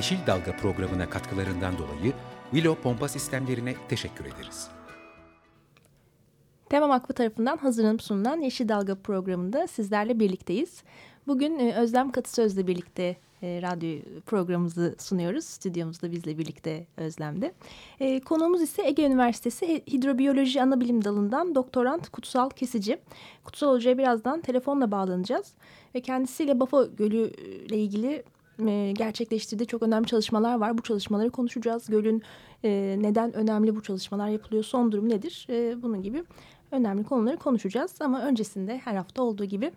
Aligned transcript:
Yeşil 0.00 0.26
Dalga 0.26 0.56
programına 0.56 1.10
katkılarından 1.10 1.78
dolayı 1.78 2.12
Willow 2.50 2.82
Pompa 2.82 3.08
Sistemlerine 3.08 3.74
teşekkür 3.88 4.24
ederiz. 4.24 4.68
Tema 6.68 6.88
Vakfı 6.88 7.12
tarafından 7.12 7.56
hazırlanıp 7.56 8.02
sunulan 8.02 8.40
Yeşil 8.40 8.68
Dalga 8.68 8.94
programında 8.94 9.66
sizlerle 9.66 10.20
birlikteyiz. 10.20 10.82
Bugün 11.26 11.58
e, 11.58 11.74
Özlem 11.74 12.12
Katısöz'le 12.12 12.66
birlikte 12.66 13.16
e, 13.42 13.62
radyo 13.62 13.98
programımızı 14.26 14.94
sunuyoruz. 14.98 15.44
Stüdyomuzda 15.44 16.12
bizle 16.12 16.38
birlikte 16.38 16.86
Özlem'de. 16.96 17.52
E, 18.00 18.20
konuğumuz 18.20 18.62
ise 18.62 18.82
Ege 18.86 19.06
Üniversitesi 19.06 19.82
Hidrobiyoloji 19.92 20.62
Anabilim 20.62 21.04
Dalı'ndan 21.04 21.54
doktorant 21.54 22.08
Kutsal 22.08 22.50
Kesici. 22.50 22.98
Kutsal 23.44 23.74
Hoca'ya 23.74 23.98
birazdan 23.98 24.40
telefonla 24.40 24.90
bağlanacağız. 24.90 25.54
Ve 25.94 26.00
kendisiyle 26.00 26.60
Bafa 26.60 26.84
Gölü 26.84 27.30
ile 27.66 27.78
ilgili 27.78 28.22
e, 28.68 28.92
gerçekleştirdiği 28.92 29.66
çok 29.66 29.82
önemli 29.82 30.06
çalışmalar 30.06 30.58
var. 30.58 30.78
Bu 30.78 30.82
çalışmaları 30.82 31.30
konuşacağız. 31.30 31.86
Gölün 31.90 32.22
e, 32.64 32.96
neden 32.98 33.32
önemli 33.32 33.76
bu 33.76 33.82
çalışmalar 33.82 34.28
yapılıyor, 34.28 34.64
son 34.64 34.92
durum 34.92 35.08
nedir? 35.08 35.46
E, 35.50 35.82
bunun 35.82 36.02
gibi 36.02 36.24
önemli 36.70 37.04
konuları 37.04 37.36
konuşacağız. 37.36 37.94
Ama 38.00 38.22
öncesinde 38.22 38.78
her 38.84 38.94
hafta 38.94 39.22
olduğu 39.22 39.44
gibi 39.44 39.72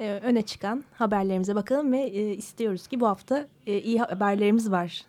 e, 0.00 0.20
öne 0.22 0.42
çıkan 0.42 0.84
haberlerimize 0.94 1.54
bakalım 1.54 1.92
ve 1.92 2.10
istiyoruz 2.36 2.86
ki 2.86 3.00
bu 3.00 3.06
hafta 3.06 3.46
iyi 3.66 3.98
haberlerimiz 3.98 4.70
var. 4.70 5.06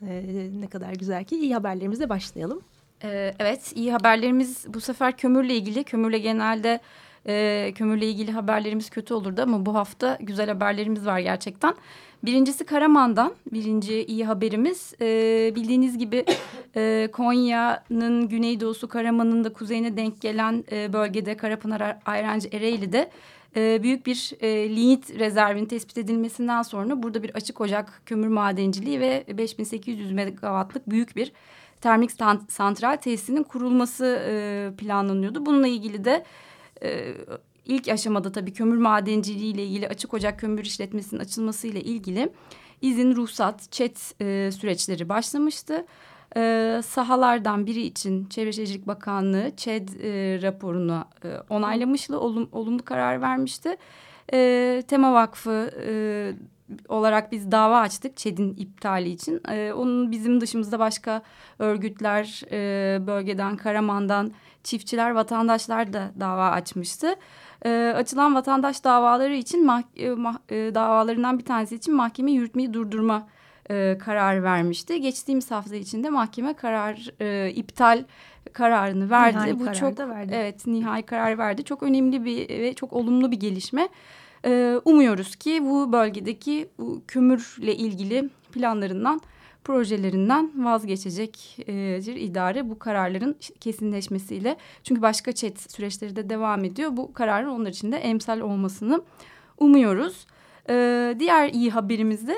Ne 0.60 0.68
kadar 0.68 0.94
güzel 0.94 1.24
ki 1.24 1.36
iyi 1.36 1.54
haberlerimizle 1.54 2.10
başlayalım. 2.10 2.62
Evet 3.40 3.74
iyi 3.76 3.92
haberlerimiz 3.92 4.66
bu 4.74 4.82
sefer 4.82 5.18
kömürle 5.18 5.56
ilgili. 5.56 5.84
Kömürle 5.84 6.20
genelde 6.20 6.80
e, 7.28 7.72
kömürle 7.76 8.08
ilgili 8.08 8.32
haberlerimiz 8.32 8.90
kötü 8.90 9.14
olurdu 9.14 9.42
ama 9.42 9.66
bu 9.66 9.76
hafta 9.76 10.18
güzel 10.22 10.48
haberlerimiz 10.48 11.06
var 11.06 11.20
gerçekten. 11.20 11.74
Birincisi 12.24 12.66
Karaman'dan 12.66 13.34
birinci 13.52 14.06
iyi 14.06 14.26
haberimiz. 14.26 14.94
E, 15.02 15.52
bildiğiniz 15.56 15.98
gibi 15.98 16.26
e, 16.76 17.10
Konya'nın 17.12 18.30
güneydoğusu 18.30 18.88
Karaman'ın 18.88 19.44
da 19.44 19.54
kuzeyine 19.54 19.98
denk 19.98 20.22
gelen 20.22 20.64
e, 20.72 20.94
bölgede 20.94 21.38
Karapınar 21.38 21.98
Ayrancı 22.06 22.50
Ereğli'de 22.52 23.12
e, 23.56 23.84
büyük 23.84 24.06
bir 24.06 24.32
e, 24.42 24.70
lignit 24.76 25.20
rezervinin 25.20 25.66
tespit 25.66 25.98
edilmesinden 25.98 26.62
sonra 26.62 27.04
burada 27.04 27.24
bir 27.24 27.36
açık 27.36 27.62
ocak 27.62 28.02
kömür 28.06 28.28
madenciliği 28.28 29.00
ve 29.00 29.26
5800 29.38 30.12
megawattlık 30.12 30.90
büyük 30.90 31.16
bir 31.16 31.32
termik 31.82 32.12
santral 32.48 32.96
tesisinin 32.96 33.44
kurulması 33.44 34.22
e, 34.28 34.72
planlanıyordu. 34.78 35.46
Bununla 35.46 35.68
ilgili 35.68 36.06
de 36.06 36.24
e, 36.84 37.14
ilk 37.70 37.88
aşamada 37.88 38.32
tabii 38.32 38.54
kömür 38.54 38.78
madenciliği 38.78 39.54
ile 39.54 39.66
ilgili 39.66 39.88
açık 39.88 40.14
ocak 40.14 40.40
kömür 40.40 40.66
işletmesinin 40.66 41.22
açılması 41.22 41.68
ile 41.68 41.82
ilgili 41.82 42.30
izin, 42.82 43.16
ruhsat, 43.16 43.72
çet 43.72 44.16
e, 44.22 44.52
süreçleri 44.52 45.10
başlamıştı. 45.10 45.86
E, 46.38 46.82
sahalardan 46.86 47.66
biri 47.66 47.82
için 47.82 48.26
Çevre 48.26 48.52
Şehircilik 48.52 48.88
Bakanlığı 48.88 49.52
ÇED 49.58 49.90
e, 49.90 50.42
raporunu 50.42 51.06
e, 51.24 51.28
onaylamıştı, 51.50 52.20
olum, 52.20 52.50
olumlu 52.52 52.86
karar 52.86 53.22
vermişti. 53.22 53.78
E, 54.34 54.84
Tema 54.88 55.14
Vakfı 55.14 55.72
e, 55.88 56.34
olarak 56.88 57.32
biz 57.32 57.52
dava 57.52 57.80
açtık 57.80 58.18
ÇED'in 58.18 58.56
iptali 58.58 59.10
için. 59.10 59.42
E, 59.52 59.74
onun 59.74 60.12
bizim 60.12 60.42
dışımızda 60.42 60.80
başka 60.80 61.22
örgütler 61.60 62.42
e, 62.52 63.08
bölgeden, 63.08 63.58
Karaman'dan, 63.58 64.32
çiftçiler, 64.64 65.12
vatandaşlar 65.12 65.94
da 65.94 66.12
dava 66.20 66.50
açmıştı. 66.50 67.16
E, 67.66 67.94
açılan 67.96 68.36
vatandaş 68.36 68.84
davaları 68.84 69.36
için 69.36 69.66
mah, 69.66 69.82
e, 69.98 70.10
mah, 70.10 70.38
e, 70.50 70.56
davalarından 70.76 71.40
bir 71.40 71.46
tanesi 71.46 71.76
için 71.76 71.96
mahkeme 71.96 72.32
yürütmeyi 72.32 72.74
durdurma 72.74 73.28
e, 73.72 73.98
karar 73.98 74.44
vermişti. 74.44 75.02
Geçtiğimiz 75.02 75.52
hafta 75.52 75.76
içinde 75.76 76.10
mahkeme 76.10 76.54
karar 76.54 77.08
e, 77.22 77.52
iptal 77.52 78.04
kararını 78.54 79.10
verdi. 79.10 79.38
Nihai 79.38 79.60
Bu 79.60 79.64
karar 79.64 79.76
çok 79.76 80.00
verdi. 80.00 80.32
evet 80.36 80.68
nihai 80.68 81.04
karar 81.04 81.38
verdi. 81.38 81.64
Çok 81.64 81.84
önemli 81.84 82.26
bir 82.26 82.50
ve 82.50 82.74
çok 82.74 82.94
olumlu 82.94 83.32
bir 83.32 83.40
gelişme. 83.40 83.90
E, 84.46 84.82
umuyoruz 84.86 85.36
ki 85.36 85.64
bu 85.64 85.92
bölgedeki 85.92 86.70
bu 86.78 87.02
kömürle 87.08 87.76
ilgili 87.76 88.30
planlarından 88.52 89.22
projelerinden 89.64 90.66
vazgeçecektir 90.66 92.16
idare 92.16 92.70
bu 92.70 92.80
kararların 92.80 93.36
kesinleşmesiyle. 93.60 94.58
Çünkü 94.84 95.02
başka 95.02 95.32
çet 95.32 95.72
süreçleri 95.72 96.16
de 96.16 96.30
devam 96.30 96.64
ediyor. 96.64 96.98
Bu 96.98 97.14
kararın 97.14 97.50
onlar 97.50 97.70
için 97.70 97.92
de 97.92 97.98
emsal 97.98 98.40
olmasını 98.40 99.02
umuyoruz. 99.58 100.26
Ee, 100.70 101.16
diğer 101.20 101.50
iyi 101.50 101.72
haberimiz 101.72 102.28
de 102.28 102.36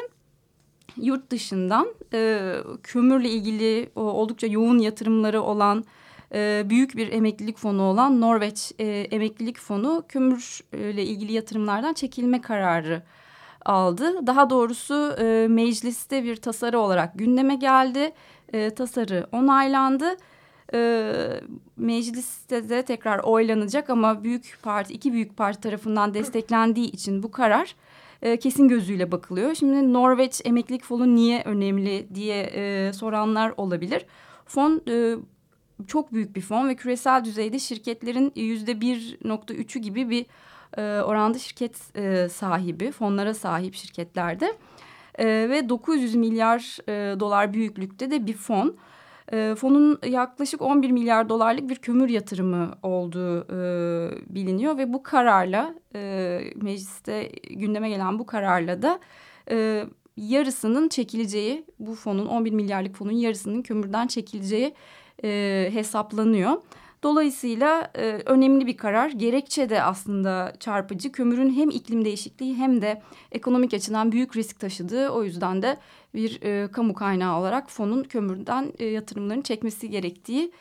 yurt 0.97 1.31
dışından 1.31 1.87
e, 2.13 2.53
kömürle 2.83 3.29
ilgili 3.29 3.89
o, 3.95 4.01
oldukça 4.01 4.47
yoğun 4.47 4.79
yatırımları 4.79 5.41
olan 5.41 5.83
e, 6.33 6.63
büyük 6.69 6.97
bir 6.97 7.11
emeklilik 7.11 7.57
fonu 7.57 7.83
olan 7.83 8.21
Norveç 8.21 8.71
e, 8.79 8.85
Emeklilik 8.87 9.59
Fonu 9.59 10.03
kömürle 10.07 11.03
ilgili 11.03 11.33
yatırımlardan 11.33 11.93
çekilme 11.93 12.41
kararı 12.41 13.03
aldı. 13.65 14.27
Daha 14.27 14.49
doğrusu 14.49 15.15
e, 15.19 15.47
mecliste 15.49 16.23
bir 16.23 16.35
tasarı 16.35 16.79
olarak 16.79 17.19
gündeme 17.19 17.55
geldi. 17.55 18.11
E, 18.53 18.69
tasarı 18.69 19.27
onaylandı. 19.31 20.15
E, 20.73 21.13
mecliste 21.77 22.69
de 22.69 22.85
tekrar 22.85 23.19
oylanacak 23.19 23.89
ama 23.89 24.23
büyük 24.23 24.57
parti 24.63 24.93
iki 24.93 25.13
büyük 25.13 25.37
parti 25.37 25.61
tarafından 25.61 26.13
desteklendiği 26.13 26.91
için 26.91 27.23
bu 27.23 27.31
karar 27.31 27.75
e, 28.21 28.37
kesin 28.37 28.67
gözüyle 28.67 29.11
bakılıyor. 29.11 29.55
Şimdi 29.55 29.93
Norveç 29.93 30.41
emeklilik 30.45 30.83
fonu 30.83 31.15
niye 31.15 31.41
önemli 31.45 32.07
diye 32.15 32.43
e, 32.43 32.93
soranlar 32.93 33.53
olabilir. 33.57 34.05
Fon 34.45 34.81
e, 34.87 35.15
çok 35.87 36.13
büyük 36.13 36.35
bir 36.35 36.41
fon 36.41 36.69
ve 36.69 36.75
küresel 36.75 37.25
düzeyde 37.25 37.59
şirketlerin 37.59 38.31
yüzde 38.35 38.81
bir 38.81 39.17
nokta 39.25 39.53
üçü 39.53 39.79
gibi 39.79 40.09
bir 40.09 40.25
e, 40.77 41.01
oranda 41.01 41.37
şirket 41.37 41.97
e, 41.97 42.29
sahibi, 42.29 42.91
fonlara 42.91 43.33
sahip 43.33 43.75
şirketlerde. 43.75 44.53
E, 45.19 45.25
ve 45.25 45.69
900 45.69 46.15
milyar 46.15 46.77
e, 46.89 47.19
dolar 47.19 47.53
büyüklükte 47.53 48.11
de 48.11 48.27
bir 48.27 48.33
fon. 48.33 48.77
E, 49.33 49.55
fonun 49.55 49.99
yaklaşık 50.05 50.61
11 50.61 50.91
milyar 50.91 51.29
dolarlık 51.29 51.69
bir 51.69 51.75
kömür 51.75 52.09
yatırımı 52.09 52.71
olduğu 52.83 53.39
e, 53.39 53.55
biliniyor 54.35 54.77
ve 54.77 54.93
bu 54.93 55.03
kararla 55.03 55.75
e, 55.95 56.41
mecliste 56.55 57.31
gündeme 57.49 57.89
gelen 57.89 58.19
bu 58.19 58.25
kararla 58.25 58.81
da 58.81 58.99
e, 59.51 59.85
yarısının 60.17 60.89
çekileceği 60.89 61.65
bu 61.79 61.95
fonun 61.95 62.25
11 62.25 62.51
milyarlık 62.51 62.95
fonun 62.95 63.11
yarısının 63.11 63.61
kömürden 63.61 64.07
çekileceği 64.07 64.73
e, 65.23 65.69
hesaplanıyor. 65.73 66.61
Dolayısıyla 67.03 67.91
e, 67.95 68.21
önemli 68.25 68.67
bir 68.67 68.77
karar. 68.77 69.09
Gerekçe 69.09 69.69
de 69.69 69.83
aslında 69.83 70.53
çarpıcı. 70.59 71.11
Kömürün 71.11 71.53
hem 71.53 71.69
iklim 71.69 72.05
değişikliği 72.05 72.55
hem 72.55 72.81
de 72.81 73.01
ekonomik 73.31 73.73
açıdan 73.73 74.11
büyük 74.11 74.35
risk 74.35 74.59
taşıdığı. 74.59 75.09
O 75.09 75.23
yüzden 75.23 75.61
de 75.61 75.77
bir 76.15 76.41
e, 76.41 76.71
kamu 76.71 76.93
kaynağı 76.93 77.39
olarak 77.39 77.69
fonun 77.69 78.03
kömürden 78.03 78.73
e, 78.79 78.85
yatırımlarını 78.85 79.43
çekmesi 79.43 79.89
gerektiği 79.89 80.51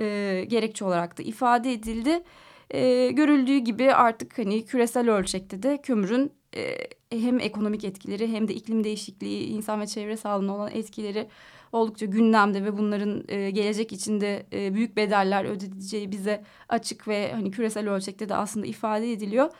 e, 0.00 0.44
gerekçe 0.48 0.84
olarak 0.84 1.18
da 1.18 1.22
ifade 1.22 1.72
edildi. 1.72 2.22
E, 2.70 3.10
görüldüğü 3.10 3.58
gibi 3.58 3.94
artık 3.94 4.38
hani 4.38 4.64
küresel 4.64 5.10
ölçekte 5.10 5.62
de 5.62 5.78
kömürün 5.82 6.32
e, 6.56 6.76
hem 7.10 7.40
ekonomik 7.40 7.84
etkileri 7.84 8.32
hem 8.32 8.48
de 8.48 8.54
iklim 8.54 8.84
değişikliği, 8.84 9.46
insan 9.46 9.80
ve 9.80 9.86
çevre 9.86 10.16
sağlığına 10.16 10.54
olan 10.54 10.70
etkileri 10.72 11.28
oldukça 11.72 12.06
gündemde 12.06 12.64
ve 12.64 12.78
bunların 12.78 13.24
e, 13.28 13.50
gelecek 13.50 13.92
içinde 13.92 14.46
e, 14.52 14.74
büyük 14.74 14.96
bedeller 14.96 15.44
ödeyeceği 15.44 16.12
bize 16.12 16.44
açık 16.68 17.08
ve 17.08 17.32
hani 17.32 17.50
küresel 17.50 17.90
ölçekte 17.90 18.28
de 18.28 18.34
aslında 18.34 18.66
ifade 18.66 19.12
ediliyor. 19.12 19.50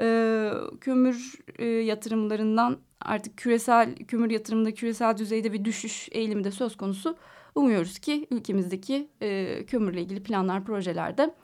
E, 0.00 0.50
kömür 0.80 1.38
e, 1.58 1.64
yatırımlarından 1.64 2.78
artık 3.00 3.36
küresel 3.36 3.94
kömür 3.94 4.30
yatırımında 4.30 4.74
küresel 4.74 5.18
düzeyde 5.18 5.52
bir 5.52 5.64
düşüş 5.64 6.08
eğilimi 6.12 6.44
de 6.44 6.50
söz 6.50 6.76
konusu. 6.76 7.16
Umuyoruz 7.54 7.98
ki 7.98 8.26
ülkemizdeki 8.30 9.08
e, 9.22 9.60
kömürle 9.66 10.00
ilgili 10.00 10.22
planlar 10.22 10.64
projelerde 10.64 11.34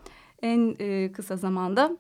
en 0.42 0.76
e, 0.78 1.12
kısa 1.12 1.36
zamanda 1.36 1.96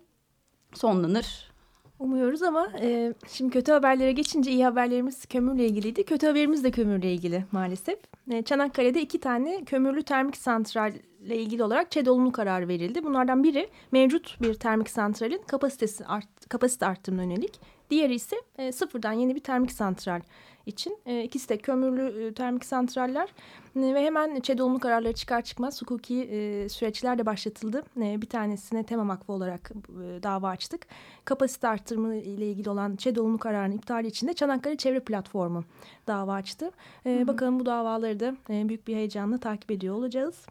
sonlanır. 0.74 1.55
Umuyoruz 1.98 2.42
ama 2.42 2.68
e, 2.80 3.14
şimdi 3.28 3.50
kötü 3.52 3.72
haberlere 3.72 4.12
geçince 4.12 4.50
iyi 4.50 4.64
haberlerimiz 4.64 5.26
kömürle 5.26 5.66
ilgiliydi. 5.66 6.04
Kötü 6.04 6.26
haberimiz 6.26 6.64
de 6.64 6.70
kömürle 6.70 7.12
ilgili 7.12 7.44
maalesef. 7.52 7.98
E, 8.30 8.42
Çanakkale'de 8.42 9.02
iki 9.02 9.20
tane 9.20 9.64
kömürlü 9.64 10.02
termik 10.02 10.36
santralle 10.36 11.36
ilgili 11.36 11.64
olarak 11.64 11.90
ÇED 11.90 12.06
olumlu 12.06 12.32
karar 12.32 12.68
verildi. 12.68 13.04
Bunlardan 13.04 13.44
biri 13.44 13.68
mevcut 13.92 14.36
bir 14.42 14.54
termik 14.54 14.90
santralin 14.90 15.42
kapasitesi 15.46 16.06
art, 16.06 16.48
kapasite 16.48 16.86
arttırımına 16.86 17.22
yönelik. 17.24 17.60
Diğeri 17.90 18.14
ise 18.14 18.36
e, 18.58 18.72
sıfırdan 18.72 19.12
yeni 19.12 19.34
bir 19.34 19.40
termik 19.40 19.72
santral 19.72 20.20
için. 20.66 20.98
E, 21.06 21.22
ikisi 21.22 21.48
de 21.48 21.58
kömürlü 21.58 22.26
e, 22.26 22.34
termik 22.34 22.64
santraller 22.64 23.28
e, 23.76 23.94
ve 23.94 24.04
hemen 24.04 24.40
ÇED 24.40 24.58
olumlu 24.58 24.78
kararları 24.78 25.12
çıkar 25.12 25.42
çıkmaz 25.42 25.82
hukuki 25.82 26.22
e, 26.22 26.68
süreçler 26.68 27.18
de 27.18 27.26
başlatıldı. 27.26 27.82
E, 27.96 28.22
bir 28.22 28.28
tanesine 28.28 28.82
Tema 28.82 29.08
Vakfı 29.08 29.32
olarak 29.32 29.70
e, 29.70 30.22
dava 30.22 30.48
açtık. 30.48 30.86
Kapasite 31.24 31.68
arttırımı 31.68 32.14
ile 32.14 32.50
ilgili 32.50 32.70
olan 32.70 32.96
ÇED 32.96 33.16
olumlu 33.16 33.38
kararının 33.38 33.76
iptali 33.76 34.06
için 34.06 34.28
de 34.28 34.34
Çanakkale 34.34 34.76
Çevre 34.76 35.00
Platformu 35.00 35.64
dava 36.06 36.34
açtı. 36.34 36.70
E, 37.06 37.26
bakalım 37.26 37.60
bu 37.60 37.66
davaları 37.66 38.20
da 38.20 38.36
e, 38.50 38.68
büyük 38.68 38.86
bir 38.86 38.94
heyecanla 38.94 39.38
takip 39.38 39.70
ediyor 39.70 39.94
olacağız. 39.94 40.46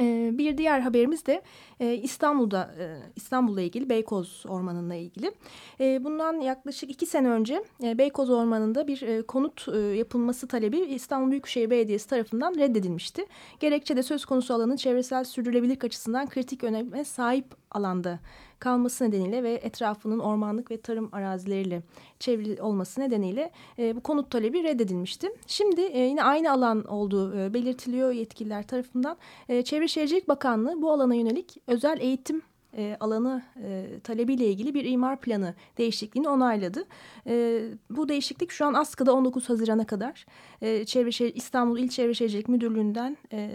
Ee, 0.00 0.30
bir 0.32 0.58
diğer 0.58 0.80
haberimiz 0.80 1.26
de 1.26 1.42
e, 1.80 1.94
İstanbul'da 1.94 2.74
e, 2.78 2.98
İstanbul'la 3.16 3.60
ilgili 3.60 3.88
Beykoz 3.88 4.44
Ormanı'nla 4.48 4.94
ilgili. 4.94 5.32
E, 5.80 6.04
bundan 6.04 6.40
yaklaşık 6.40 6.90
iki 6.90 7.06
sene 7.06 7.28
önce 7.28 7.64
Beykoz 7.82 8.30
Ormanı'nda 8.30 8.86
bir 8.86 9.22
konut 9.22 9.68
yapılması 9.96 10.48
talebi 10.48 10.78
İstanbul 10.78 11.30
Büyükşehir 11.30 11.70
Belediyesi 11.70 12.08
tarafından 12.08 12.54
reddedilmişti. 12.54 13.26
Gerekçe 13.60 13.96
de 13.96 14.02
söz 14.02 14.24
konusu 14.24 14.54
alanın 14.54 14.76
çevresel 14.76 15.24
sürdürülebilirlik 15.24 15.84
açısından 15.84 16.28
kritik 16.28 16.64
öneme 16.64 17.04
sahip 17.04 17.44
alanda 17.76 18.18
kalması 18.58 19.04
nedeniyle 19.04 19.42
ve 19.42 19.52
etrafının 19.52 20.18
ormanlık 20.18 20.70
ve 20.70 20.80
tarım 20.80 21.08
arazileriyle 21.12 21.82
çevrili 22.18 22.62
olması 22.62 23.00
nedeniyle 23.00 23.50
e, 23.78 23.96
bu 23.96 24.00
konut 24.00 24.30
talebi 24.30 24.62
reddedilmişti. 24.62 25.28
Şimdi 25.46 25.80
e, 25.80 26.00
yine 26.00 26.22
aynı 26.22 26.52
alan 26.52 26.84
olduğu 26.84 27.38
e, 27.38 27.54
belirtiliyor 27.54 28.12
yetkililer 28.12 28.66
tarafından. 28.66 29.16
E, 29.48 29.62
Çevre 29.62 29.88
Şehircilik 29.88 30.28
Bakanlığı 30.28 30.82
bu 30.82 30.92
alana 30.92 31.14
yönelik 31.14 31.56
özel 31.66 32.00
eğitim 32.00 32.42
e, 32.76 32.96
alanı 33.00 33.42
e, 33.64 33.86
talebiyle 34.04 34.46
ilgili 34.46 34.74
bir 34.74 34.84
imar 34.84 35.20
planı 35.20 35.54
değişikliğini 35.78 36.28
onayladı. 36.28 36.84
E, 37.26 37.62
bu 37.90 38.08
değişiklik 38.08 38.50
şu 38.50 38.66
an 38.66 38.74
askıda 38.74 39.14
19 39.14 39.48
Haziran'a 39.48 39.86
kadar 39.86 40.26
e, 40.62 40.84
Çevre 40.84 41.12
Şehir, 41.12 41.34
İstanbul 41.34 41.78
İl 41.78 41.88
Çevre 41.88 42.14
Şehircilik 42.14 42.48
Müdürlüğü'nden 42.48 43.16
e, 43.32 43.50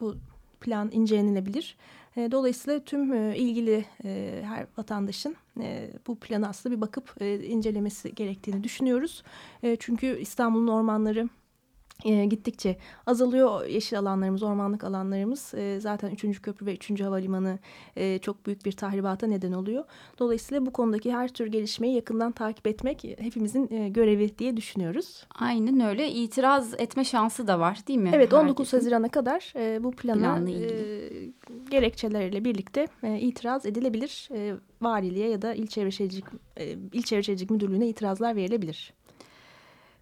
bu 0.00 0.14
plan 0.60 0.90
incelenebilir. 0.92 1.76
E, 2.18 2.32
dolayısıyla 2.32 2.80
tüm 2.80 3.12
e, 3.12 3.36
ilgili 3.36 3.84
e, 4.04 4.42
her 4.44 4.66
vatandaşın 4.78 5.36
bu 6.06 6.16
planı 6.16 6.48
aslında 6.48 6.76
bir 6.76 6.80
bakıp 6.80 7.22
incelemesi 7.22 8.14
gerektiğini 8.14 8.64
düşünüyoruz. 8.64 9.22
Çünkü 9.78 10.18
İstanbul'un 10.18 10.68
ormanları 10.68 11.28
e, 12.04 12.24
gittikçe 12.24 12.76
azalıyor 13.06 13.66
yeşil 13.66 13.98
alanlarımız, 13.98 14.42
ormanlık 14.42 14.84
alanlarımız. 14.84 15.54
E, 15.54 15.80
zaten 15.80 16.10
3. 16.10 16.42
köprü 16.42 16.66
ve 16.66 16.74
3. 16.74 17.00
havalimanı 17.00 17.58
e, 17.96 18.18
çok 18.18 18.46
büyük 18.46 18.64
bir 18.64 18.72
tahribata 18.72 19.26
neden 19.26 19.52
oluyor. 19.52 19.84
Dolayısıyla 20.18 20.66
bu 20.66 20.72
konudaki 20.72 21.12
her 21.12 21.28
tür 21.28 21.46
gelişmeyi 21.46 21.94
yakından 21.94 22.32
takip 22.32 22.66
etmek 22.66 23.04
hepimizin 23.04 23.74
e, 23.74 23.88
görevi 23.88 24.38
diye 24.38 24.56
düşünüyoruz. 24.56 25.26
Aynen 25.38 25.80
öyle. 25.80 26.12
İtiraz 26.12 26.74
etme 26.74 27.04
şansı 27.04 27.46
da 27.46 27.60
var 27.60 27.78
değil 27.88 27.98
mi? 27.98 28.10
Evet 28.14 28.32
19 28.32 28.58
Herkesin. 28.58 28.76
Haziran'a 28.76 29.08
kadar 29.08 29.52
e, 29.56 29.84
bu 29.84 29.90
plana 29.90 30.50
e, 30.50 31.27
gerekçeleriyle 31.70 32.44
birlikte 32.44 32.86
e, 33.02 33.18
itiraz 33.18 33.66
edilebilir. 33.66 34.28
E, 34.34 34.54
valiliğe 34.82 35.28
ya 35.28 35.42
da 35.42 35.54
il 35.54 35.66
çevre 35.66 35.90
şehircilik, 35.90 36.24
e, 36.56 36.76
il 36.92 37.02
çevre 37.02 37.22
şehircilik 37.22 37.50
müdürlüğüne 37.50 37.88
itirazlar 37.88 38.36
verilebilir. 38.36 38.92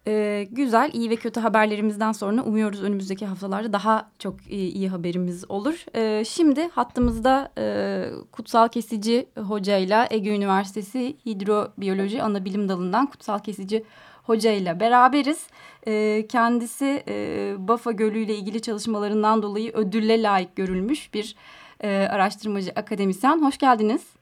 Ee, 0.07 0.47
güzel, 0.51 0.91
iyi 0.93 1.09
ve 1.09 1.15
kötü 1.15 1.39
haberlerimizden 1.39 2.11
sonra 2.11 2.43
umuyoruz 2.43 2.83
önümüzdeki 2.83 3.25
haftalarda 3.25 3.73
daha 3.73 4.11
çok 4.19 4.51
iyi, 4.51 4.71
iyi 4.71 4.89
haberimiz 4.89 5.51
olur. 5.51 5.85
Ee, 5.95 6.23
şimdi 6.25 6.67
hattımızda 6.67 7.51
e, 7.57 8.09
Kutsal 8.31 8.67
Kesici 8.67 9.27
hocayla 9.37 10.07
Ege 10.11 10.35
Üniversitesi 10.35 11.17
Hidrobiyoloji 11.25 12.23
Anabilim 12.23 12.69
Dalı'ndan 12.69 13.05
Kutsal 13.05 13.39
Kesici 13.39 13.83
hocayla 14.27 14.79
beraberiz. 14.79 15.49
Ee, 15.87 16.27
kendisi 16.27 17.03
e, 17.07 17.53
Bafa 17.57 17.91
Gölü 17.91 18.19
ile 18.19 18.33
ilgili 18.33 18.61
çalışmalarından 18.61 19.43
dolayı 19.43 19.71
ödülle 19.73 20.23
layık 20.23 20.55
görülmüş 20.55 21.13
bir 21.13 21.35
e, 21.83 22.07
araştırmacı 22.11 22.71
akademisyen. 22.75 23.41
Hoş 23.41 23.57
geldiniz. 23.57 24.13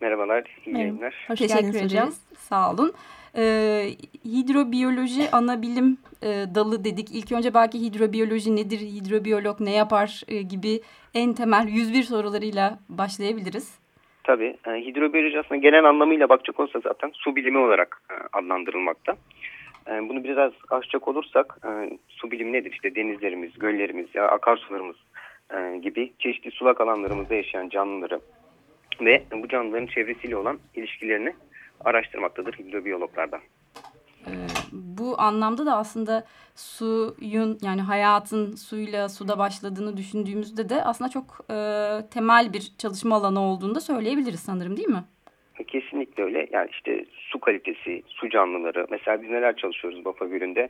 Merhabalar, 0.00 0.44
iyi 0.66 0.78
yayınlar. 0.78 1.24
Hoş 1.28 1.38
Teşekkür 1.38 1.74
ederiz. 1.74 2.20
Sağ 2.38 2.72
olun 2.72 2.94
e, 3.36 3.42
hidrobiyoloji 4.24 5.30
ana 5.32 5.62
bilim 5.62 5.98
e, 6.22 6.28
dalı 6.54 6.84
dedik. 6.84 7.08
İlk 7.14 7.32
önce 7.32 7.54
belki 7.54 7.80
hidrobiyoloji 7.80 8.56
nedir, 8.56 8.78
hidrobiyolog 8.78 9.60
ne 9.60 9.74
yapar 9.74 10.22
e, 10.28 10.42
gibi 10.42 10.80
en 11.14 11.32
temel 11.32 11.68
101 11.68 12.02
sorularıyla 12.02 12.78
başlayabiliriz. 12.88 13.78
Tabii. 14.24 14.56
E, 14.66 14.70
hidrobiyoloji 14.70 15.40
aslında 15.40 15.60
genel 15.60 15.84
anlamıyla 15.84 16.28
bakacak 16.28 16.60
olsa 16.60 16.80
zaten 16.80 17.10
su 17.14 17.36
bilimi 17.36 17.58
olarak 17.58 18.02
e, 18.10 18.14
adlandırılmakta. 18.38 19.16
E, 19.88 20.08
bunu 20.08 20.24
biraz 20.24 20.52
açacak 20.70 21.08
olursak 21.08 21.58
e, 21.64 21.98
su 22.08 22.30
bilimi 22.30 22.52
nedir? 22.52 22.72
İşte 22.72 22.94
denizlerimiz, 22.94 23.58
göllerimiz 23.58 24.06
ya 24.14 24.28
akarsularımız 24.28 24.96
e, 25.54 25.78
gibi 25.78 26.12
çeşitli 26.18 26.50
sulak 26.50 26.80
alanlarımızda 26.80 27.34
yaşayan 27.34 27.68
canlıları 27.68 28.20
ve 29.00 29.22
bu 29.32 29.48
canlıların 29.48 29.86
çevresiyle 29.86 30.36
olan 30.36 30.58
ilişkilerini 30.74 31.34
araştırmaktadır 31.84 32.52
hidrobiyologlardan. 32.52 33.40
Ee, 34.26 34.30
bu 34.72 35.20
anlamda 35.20 35.66
da 35.66 35.76
aslında 35.76 36.24
suyun 36.54 37.58
yani 37.62 37.80
hayatın 37.80 38.56
suyla 38.56 39.08
suda 39.08 39.38
başladığını 39.38 39.96
düşündüğümüzde 39.96 40.68
de 40.68 40.84
aslında 40.84 41.10
çok 41.10 41.40
e, 41.50 41.56
temel 42.10 42.52
bir 42.52 42.72
çalışma 42.78 43.16
alanı 43.16 43.40
olduğunu 43.40 43.74
da 43.74 43.80
söyleyebiliriz 43.80 44.40
sanırım 44.40 44.76
değil 44.76 44.88
mi? 44.88 45.04
Kesinlikle 45.72 46.24
öyle. 46.24 46.46
Yani 46.52 46.68
işte 46.70 47.04
su 47.14 47.40
kalitesi, 47.40 48.02
su 48.06 48.28
canlıları. 48.28 48.86
Mesela 48.90 49.22
biz 49.22 49.30
neler 49.30 49.56
çalışıyoruz 49.56 50.04
Bafa 50.04 50.24
Gölü'nde? 50.24 50.68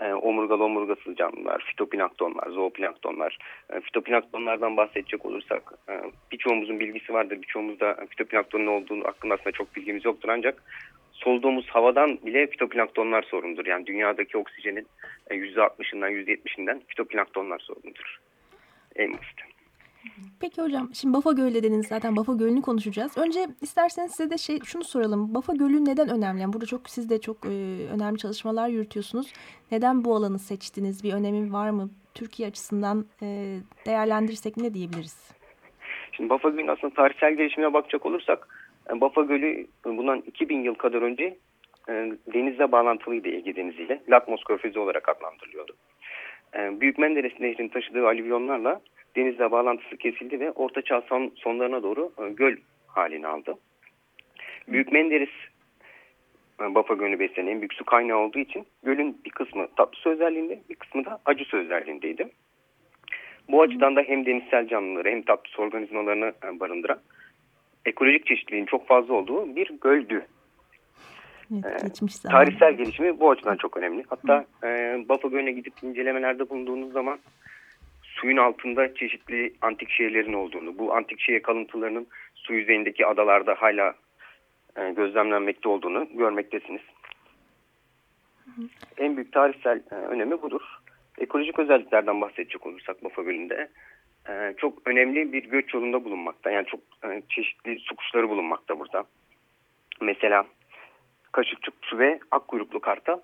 E, 0.00 0.12
omurgalı 0.12 0.64
omurgasız 0.64 1.16
canlılar, 1.16 1.64
fitoplanktonlar, 1.66 2.50
zooplanktonlar. 2.50 3.38
E, 3.72 3.80
fitoplanktonlardan 3.80 4.76
bahsedecek 4.76 5.26
olursak 5.26 5.72
e, 5.88 5.92
birçoğumuzun 6.32 6.80
bilgisi 6.80 7.12
vardır. 7.12 7.42
Birçoğumuzda 7.42 7.96
fitoplanktonun 8.10 8.66
olduğunu 8.66 9.04
hakkında 9.04 9.34
aslında 9.34 9.52
çok 9.52 9.76
bilgimiz 9.76 10.04
yoktur 10.04 10.28
ancak 10.28 10.62
soluduğumuz 11.12 11.68
havadan 11.68 12.18
bile 12.26 12.46
fitoplanktonlar 12.46 13.22
sorumludur. 13.22 13.66
Yani 13.66 13.86
dünyadaki 13.86 14.38
oksijenin 14.38 14.86
%60'ından 15.30 16.10
%70'inden 16.10 16.80
fitoplanktonlar 16.88 17.58
sorumludur. 17.58 18.18
En 18.96 19.12
basit. 19.12 19.49
Peki 20.40 20.62
hocam 20.62 20.90
şimdi 20.94 21.14
Bafa 21.16 21.32
Gölü 21.32 21.54
dediniz 21.54 21.86
zaten 21.86 22.16
Bafa 22.16 22.32
Gölü'nü 22.32 22.62
konuşacağız. 22.62 23.18
Önce 23.18 23.46
isterseniz 23.60 24.12
size 24.12 24.30
de 24.30 24.38
şey 24.38 24.60
şunu 24.64 24.84
soralım. 24.84 25.34
Bafa 25.34 25.52
Gölü 25.52 25.84
neden 25.84 26.08
önemli? 26.08 26.40
Yani 26.40 26.52
burada 26.52 26.66
çok 26.66 26.90
siz 26.90 27.10
de 27.10 27.20
çok 27.20 27.36
e, 27.46 27.48
önemli 27.94 28.18
çalışmalar 28.18 28.68
yürütüyorsunuz. 28.68 29.32
Neden 29.72 30.04
bu 30.04 30.16
alanı 30.16 30.38
seçtiniz? 30.38 31.04
Bir 31.04 31.12
önemi 31.12 31.52
var 31.52 31.70
mı? 31.70 31.90
Türkiye 32.14 32.48
açısından 32.48 33.04
e, 33.22 33.56
değerlendirirsek 33.86 34.56
ne 34.56 34.74
diyebiliriz? 34.74 35.32
Şimdi 36.12 36.30
Bafa 36.30 36.48
Gölü'nün 36.48 36.68
aslında 36.68 36.94
tarihsel 36.94 37.34
gelişimine 37.34 37.72
bakacak 37.72 38.06
olursak 38.06 38.48
e, 38.90 39.00
Bafa 39.00 39.22
Gölü 39.22 39.66
bundan 39.84 40.22
2000 40.26 40.62
yıl 40.62 40.74
kadar 40.74 41.02
önce 41.02 41.36
e, 41.88 41.92
denizle 42.34 42.72
bağlantılıydı 42.72 43.28
Ege 43.28 43.56
Denizi 43.56 43.82
ile. 43.82 44.02
Lakmos 44.08 44.44
Körfezi 44.44 44.78
olarak 44.78 45.08
adlandırılıyordu. 45.08 45.76
E, 46.54 46.80
Büyük 46.80 46.98
Menderes 46.98 47.40
Nehri'nin 47.40 47.68
taşıdığı 47.68 48.06
alüvyonlarla 48.06 48.80
denizle 49.16 49.50
bağlantısı 49.50 49.96
kesildi 49.96 50.40
ve 50.40 50.52
Orta 50.52 50.82
Çağ 50.82 51.00
son, 51.00 51.32
sonlarına 51.36 51.82
doğru 51.82 52.12
e, 52.18 52.28
göl 52.28 52.56
halini 52.86 53.26
aldı. 53.26 53.54
Büyük 54.68 54.92
Menderes 54.92 55.28
e, 56.60 56.74
Bafa 56.74 56.94
Gölü 56.94 57.18
beslenen 57.18 57.52
en 57.52 57.60
büyük 57.60 57.74
su 57.74 57.84
kaynağı 57.84 58.18
olduğu 58.18 58.38
için 58.38 58.66
gölün 58.82 59.20
bir 59.24 59.30
kısmı 59.30 59.66
tatlı 59.76 59.98
su 59.98 60.10
özelliğinde 60.10 60.60
bir 60.70 60.74
kısmı 60.74 61.04
da 61.04 61.18
acı 61.24 61.44
su 61.44 61.56
özelliğindeydi. 61.56 62.28
Bu 63.48 63.62
açıdan 63.62 63.96
da 63.96 64.00
hem 64.00 64.26
denizsel 64.26 64.68
canlıları 64.68 65.08
hem 65.08 65.22
tatlı 65.22 65.50
su 65.50 65.62
organizmalarını 65.62 66.32
e, 66.44 66.60
barındıran 66.60 66.98
ekolojik 67.84 68.26
çeşitliliğin 68.26 68.66
çok 68.66 68.86
fazla 68.86 69.14
olduğu 69.14 69.56
bir 69.56 69.70
göldü. 69.80 70.26
Evet, 71.64 72.00
ee, 72.02 72.28
tarihsel 72.28 72.72
gelişimi 72.72 73.20
bu 73.20 73.30
açıdan 73.30 73.56
çok 73.56 73.76
önemli. 73.76 74.04
Hatta 74.08 74.44
e, 74.64 74.98
Bafa 75.08 75.28
Gölü'ne 75.28 75.52
gidip 75.52 75.72
incelemelerde 75.82 76.50
bulunduğunuz 76.50 76.92
zaman 76.92 77.18
suyun 78.20 78.36
altında 78.36 78.94
çeşitli 78.94 79.54
antik 79.60 79.90
şehirlerin 79.90 80.32
olduğunu, 80.32 80.78
bu 80.78 80.94
antik 80.94 81.20
şehir 81.20 81.42
kalıntılarının 81.42 82.06
su 82.34 82.54
yüzeyindeki 82.54 83.06
adalarda 83.06 83.54
hala 83.54 83.94
e, 84.76 84.90
gözlemlenmekte 84.90 85.68
olduğunu 85.68 86.08
görmektesiniz. 86.14 86.82
Hı 88.44 88.50
hı. 88.62 88.68
En 88.98 89.16
büyük 89.16 89.32
tarihsel 89.32 89.82
e, 89.90 89.94
önemi 89.94 90.42
budur. 90.42 90.62
Ekolojik 91.18 91.58
özelliklerden 91.58 92.20
bahsedecek 92.20 92.66
olursak 92.66 93.04
Bafa 93.04 93.22
Gölü'nde 93.22 93.68
e, 94.28 94.54
çok 94.56 94.88
önemli 94.88 95.32
bir 95.32 95.44
göç 95.44 95.74
yolunda 95.74 96.04
bulunmakta. 96.04 96.50
Yani 96.50 96.66
çok 96.66 96.80
e, 97.04 97.22
çeşitli 97.28 97.78
su 97.78 97.96
kuşları 97.96 98.28
bulunmakta 98.28 98.78
burada. 98.78 99.04
Mesela 100.00 100.46
kaşıkçı 101.32 101.70
kuşu 101.70 101.98
ve 101.98 102.20
ak 102.30 102.48
kuyruklu 102.48 102.80
kartal. 102.80 103.20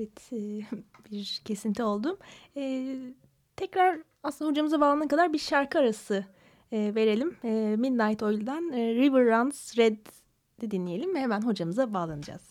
Evet, 0.00 0.32
e, 0.32 0.60
bir 1.10 1.42
kesinti 1.44 1.82
oldu. 1.82 2.18
E, 2.56 2.96
tekrar 3.56 3.98
aslında 4.22 4.50
hocamıza 4.50 4.80
bağlanana 4.80 5.08
kadar 5.08 5.32
bir 5.32 5.38
şarkı 5.38 5.78
arası 5.78 6.24
e, 6.72 6.94
verelim. 6.94 7.36
Midnight 7.80 8.22
Oil'dan 8.22 8.72
River 8.72 9.26
Runs 9.26 9.78
Red'i 9.78 10.70
dinleyelim 10.70 11.14
ve 11.14 11.20
hemen 11.20 11.42
hocamıza 11.42 11.94
bağlanacağız. 11.94 12.48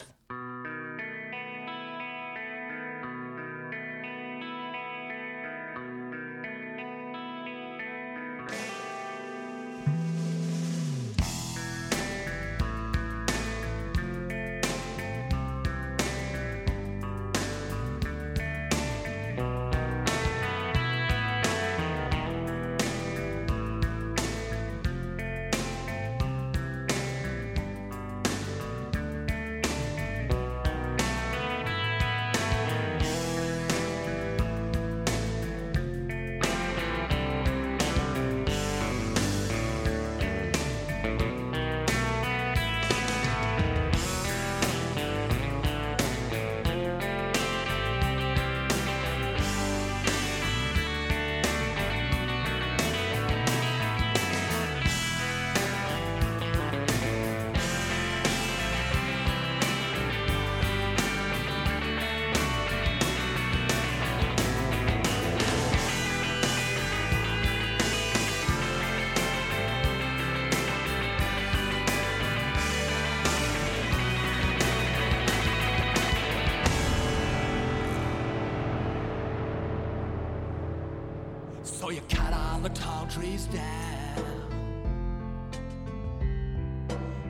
Trees 83.19 83.45
down. 83.47 84.23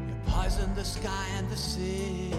You 0.08 0.15
poison 0.27 0.75
the 0.75 0.86
sky 0.86 1.25
and 1.38 1.50
the 1.50 1.58
sea. 1.58 2.31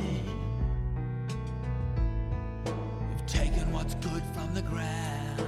You've 2.65 3.27
taken 3.27 3.73
what's 3.73 3.95
good 3.97 4.23
from 4.35 4.55
the 4.55 4.63
ground. 4.63 5.43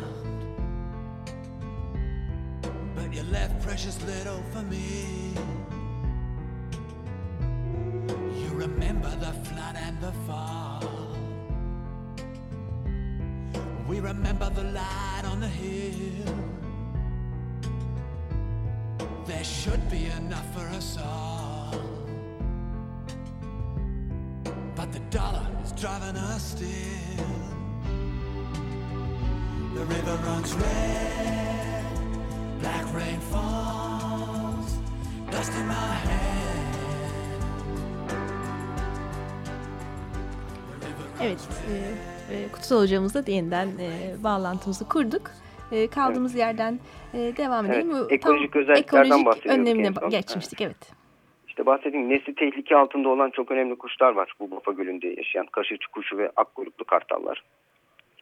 But 2.97 3.15
you 3.15 3.23
left 3.25 3.63
precious 3.63 4.03
little 4.03 4.43
for 4.53 4.63
me. 4.63 5.35
You 8.43 8.51
remember 8.55 9.11
the 9.27 9.33
flood 9.49 9.77
and 9.77 10.01
the 10.01 10.13
fall. 10.27 10.83
We 13.87 14.01
remember 14.01 14.51
the 14.51 14.65
light 14.65 15.23
on 15.25 15.39
the 15.41 15.49
hill. 15.49 16.52
There 19.26 19.45
should 19.45 19.88
be 19.88 20.07
enough 20.07 20.52
for 20.52 20.67
us 20.76 20.99
all. 20.99 21.75
But 24.75 24.93
the 24.93 24.99
dollar 25.11 25.47
is 25.64 25.73
driving 25.73 26.17
us 26.17 26.43
still. 26.43 27.26
The 29.75 29.85
river 29.85 30.17
runs 30.26 30.55
red, 30.55 31.85
black 32.61 32.93
rain 32.95 33.21
falls, 33.21 34.76
dust 35.31 35.52
in 35.52 35.67
my 35.67 35.75
hand. 35.75 36.33
Evet, 41.21 41.38
e, 42.31 42.49
Kutsal 42.52 42.79
hocamızla 42.79 43.23
yeniden 43.26 43.69
e, 43.79 44.14
bağlantımızı 44.25 44.85
kurduk. 44.85 45.31
E, 45.73 45.87
kaldığımız 45.87 46.37
evet. 46.37 46.45
yerden 46.45 46.79
e, 47.14 47.37
devam 47.37 47.67
edelim. 47.67 47.91
Evet, 47.97 48.12
ekolojik 48.12 48.52
Tam 48.52 48.62
özelliklerden 48.62 49.07
ekolojik 49.07 49.26
bahsediyoruz. 49.26 49.61
önlemine 49.61 49.88
geçmiştik 50.11 50.61
evet. 50.61 50.93
İşte 51.49 51.67
bahsettiğim 51.67 52.09
nesli 52.09 52.35
tehlike 52.35 52.76
altında 52.76 53.09
olan 53.09 53.31
çok 53.31 53.50
önemli 53.50 53.76
kuşlar 53.76 54.12
var 54.12 54.33
bu 54.41 54.50
Bafa 54.50 54.73
Gölü'nde 54.73 55.09
yaşayan 55.09 55.47
kaşıkçı 55.47 55.91
kuşu 55.91 56.19
ve 56.19 56.31
ak 56.37 56.55
kuyruklu 56.55 56.85
kartallar. 56.85 57.45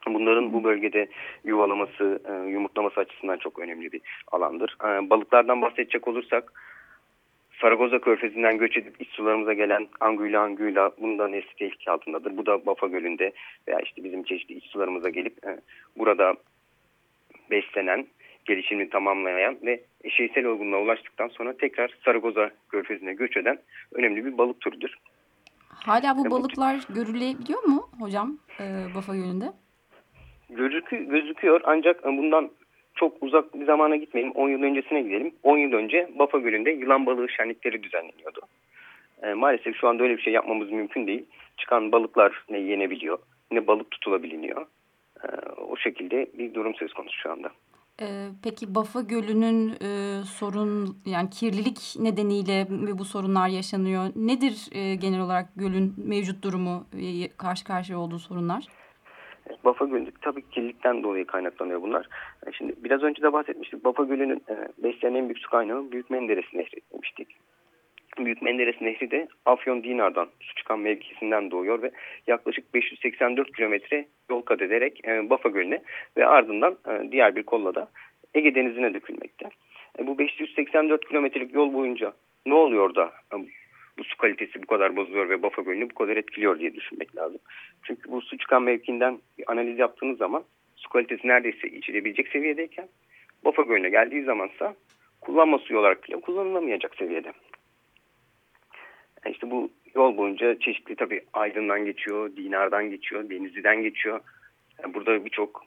Bunların 0.07 0.53
bu 0.53 0.65
bölgede 0.65 1.09
yuvalaması, 1.45 2.21
e, 2.29 2.51
yumurtlaması 2.51 3.01
açısından 3.01 3.37
çok 3.37 3.59
önemli 3.59 3.93
bir 3.93 4.01
alandır. 4.33 4.77
E, 4.85 5.11
balıklardan 5.11 5.63
bahsedecek 5.63 6.09
olursak 6.09 6.53
Saragoza 7.61 7.99
Körfezi'nden 7.99 8.59
göç 8.59 8.77
edip 8.77 9.01
iç 9.01 9.09
sularımıza 9.09 9.53
gelen 9.53 9.89
Anguilla 10.01 10.41
Anguilla 10.41 10.91
bunda 11.01 11.29
nesli 11.29 11.55
tehlike 11.59 11.91
altındadır. 11.91 12.37
Bu 12.37 12.47
da 12.47 12.67
Bafa 12.67 12.87
Gölü'nde 12.87 13.33
veya 13.69 13.81
işte 13.81 14.05
bizim 14.05 14.23
çeşitli 14.23 14.55
iç 14.55 14.65
sularımıza 14.65 15.09
gelip 15.09 15.37
burada 15.97 16.35
beslenen, 17.51 18.07
gelişimini 18.45 18.91
tamamlayan 18.91 19.59
ve 19.63 19.81
eşeysel 20.05 20.45
olgunluğa 20.45 20.81
ulaştıktan 20.81 21.29
sonra 21.29 21.57
tekrar 21.57 21.95
Saragoza 22.05 22.51
Körfezi'ne 22.69 23.15
göç 23.15 23.37
eden 23.37 23.59
önemli 23.93 24.25
bir 24.25 24.39
balık 24.39 24.61
türüdür. 24.61 24.97
Hala 25.69 26.17
bu 26.17 26.31
balıklar 26.31 26.81
görülebiliyor 26.95 27.63
mu 27.63 27.89
hocam 28.01 28.39
e, 28.61 28.65
Bafa 28.95 29.15
Gölü'nde? 29.15 29.45
Gözükü, 30.51 31.09
gözüküyor 31.09 31.61
ancak 31.65 32.05
bundan 32.05 32.51
çok 32.95 33.23
uzak 33.23 33.55
bir 33.55 33.67
zamana 33.67 33.97
gitmeyelim. 33.97 34.33
10 34.33 34.49
yıl 34.49 34.63
öncesine 34.63 35.03
gidelim. 35.03 35.35
10 35.43 35.59
yıl 35.59 35.73
önce 35.73 36.11
Bafa 36.19 36.39
Gölü'nde 36.39 36.71
yılan 36.71 37.07
balığı 37.07 37.29
şenlikleri 37.29 37.83
düzenleniyordu. 37.83 38.41
E, 39.23 39.35
maalesef 39.35 39.77
şu 39.77 39.89
anda 39.89 40.03
öyle 40.03 40.17
bir 40.17 40.23
şey 40.23 40.33
yapmamız 40.33 40.71
mümkün 40.71 41.07
değil. 41.07 41.25
Çıkan 41.57 41.93
balıklar 41.93 42.45
ne 42.51 42.59
yenebiliyor 42.59 43.19
ne 43.53 43.67
balık 43.67 43.91
tutulabiliyor. 43.91 44.67
E, 45.25 45.29
o 45.61 45.77
şekilde 45.77 46.27
bir 46.39 46.55
durum 46.55 46.75
söz 46.75 46.93
konusu 46.93 47.17
şu 47.19 47.33
anda. 47.33 47.51
Ee, 48.03 48.29
peki 48.45 48.75
Bafa 48.75 49.01
Gölü'nün 49.01 49.71
e, 49.71 50.23
sorun 50.25 50.97
yani 51.07 51.31
kirlilik 51.31 51.79
nedeniyle 51.99 52.67
bu 52.99 53.05
sorunlar 53.05 53.49
yaşanıyor. 53.49 54.05
Nedir 54.17 54.69
e, 54.73 54.95
genel 54.95 55.21
olarak 55.21 55.47
gölün 55.57 55.95
mevcut 56.07 56.45
durumu 56.45 56.87
e, 56.99 57.29
karşı 57.29 57.65
karşıya 57.65 57.99
olduğu 57.99 58.19
sorunlar? 58.19 58.65
Bafa 59.65 59.85
Gölü 59.85 60.13
tabii 60.21 60.43
kirlilikten 60.51 61.03
dolayı 61.03 61.27
kaynaklanıyor 61.27 61.83
bunlar. 61.83 62.09
E, 62.47 62.53
şimdi 62.53 62.75
biraz 62.85 63.03
önce 63.03 63.23
de 63.23 63.33
bahsetmiştik. 63.33 63.85
Bafa 63.85 64.05
Gölü'nün 64.05 64.43
e, 64.49 64.69
besleyen 64.79 65.15
en 65.15 65.29
büyük 65.29 65.39
su 65.39 65.51
kaynağı 65.51 65.93
Büyük 65.93 66.11
Menderes 66.11 66.55
Nehri 66.55 66.81
demiştik. 66.93 67.37
Büyük 68.19 68.43
Menderes 68.43 68.81
Nehri 68.81 69.11
de 69.11 69.29
Afyon 69.45 69.85
Dinar'dan 69.85 70.29
su 70.41 70.55
çıkan 70.55 70.81
mevkisinden 70.81 71.51
doğuyor 71.51 71.83
ve 71.83 71.91
yaklaşık 72.27 72.75
584 72.75 73.57
kilometre 73.57 74.07
yol 74.31 74.43
kat 74.43 74.63
ederek 74.63 75.09
e, 75.09 75.31
Bafa 75.31 75.49
Gölü'ne 75.49 75.83
ve 76.17 76.27
ardından 76.27 76.79
e, 76.89 77.13
diğer 77.13 77.37
bir 77.37 77.43
kolla 77.43 77.75
da 77.75 77.91
Ege 78.35 78.55
Denizi'ne 78.55 78.95
dökülmekte. 78.95 79.49
E, 79.99 80.07
bu 80.07 80.19
584 80.19 81.09
kilometrelik 81.09 81.55
yol 81.55 81.73
boyunca 81.73 82.13
ne 82.47 82.55
oluyor 82.55 82.95
da 82.95 83.13
e, 83.35 83.37
bu 83.99 84.05
su 84.05 84.17
kalitesi 84.17 84.63
bu 84.63 84.67
kadar 84.67 84.97
bozuluyor 84.97 85.29
ve 85.29 85.43
Bafa 85.43 85.63
Gölü'nü 85.63 85.91
bu 85.91 85.95
kadar 85.95 86.17
etkiliyor 86.17 86.59
diye 86.59 86.75
düşünmek 86.75 87.17
lazım. 87.17 87.41
Çünkü 87.83 88.11
bu 88.11 88.21
su 88.21 88.39
çıkan 88.39 88.63
mevkinden 88.63 89.19
bir 89.39 89.53
analiz 89.53 89.79
yaptığınız 89.79 90.19
zaman 90.19 90.45
su 90.77 90.89
kalitesi 90.89 91.29
neredeyse 91.29 91.69
içilebilecek 91.69 92.29
seviyedeyken 92.29 92.89
Bafa 93.45 93.63
Gölü'ne 93.63 93.91
geldiği 93.91 94.23
zamansa 94.23 94.75
kullanma 95.21 95.59
suyu 95.59 95.79
olarak 95.79 96.05
bile 96.05 96.21
kullanılamayacak 96.21 96.97
seviyede. 96.97 97.33
İşte 99.27 99.51
bu 99.51 99.71
yol 99.95 100.17
boyunca 100.17 100.59
çeşitli 100.59 100.97
tabii 100.97 101.25
Aydın'dan 101.33 101.85
geçiyor, 101.85 102.37
Dinar'dan 102.37 102.91
geçiyor, 102.91 103.31
Denizli'den 103.31 103.83
geçiyor. 103.83 104.21
Yani 104.83 104.95
burada 104.95 105.25
birçok 105.25 105.65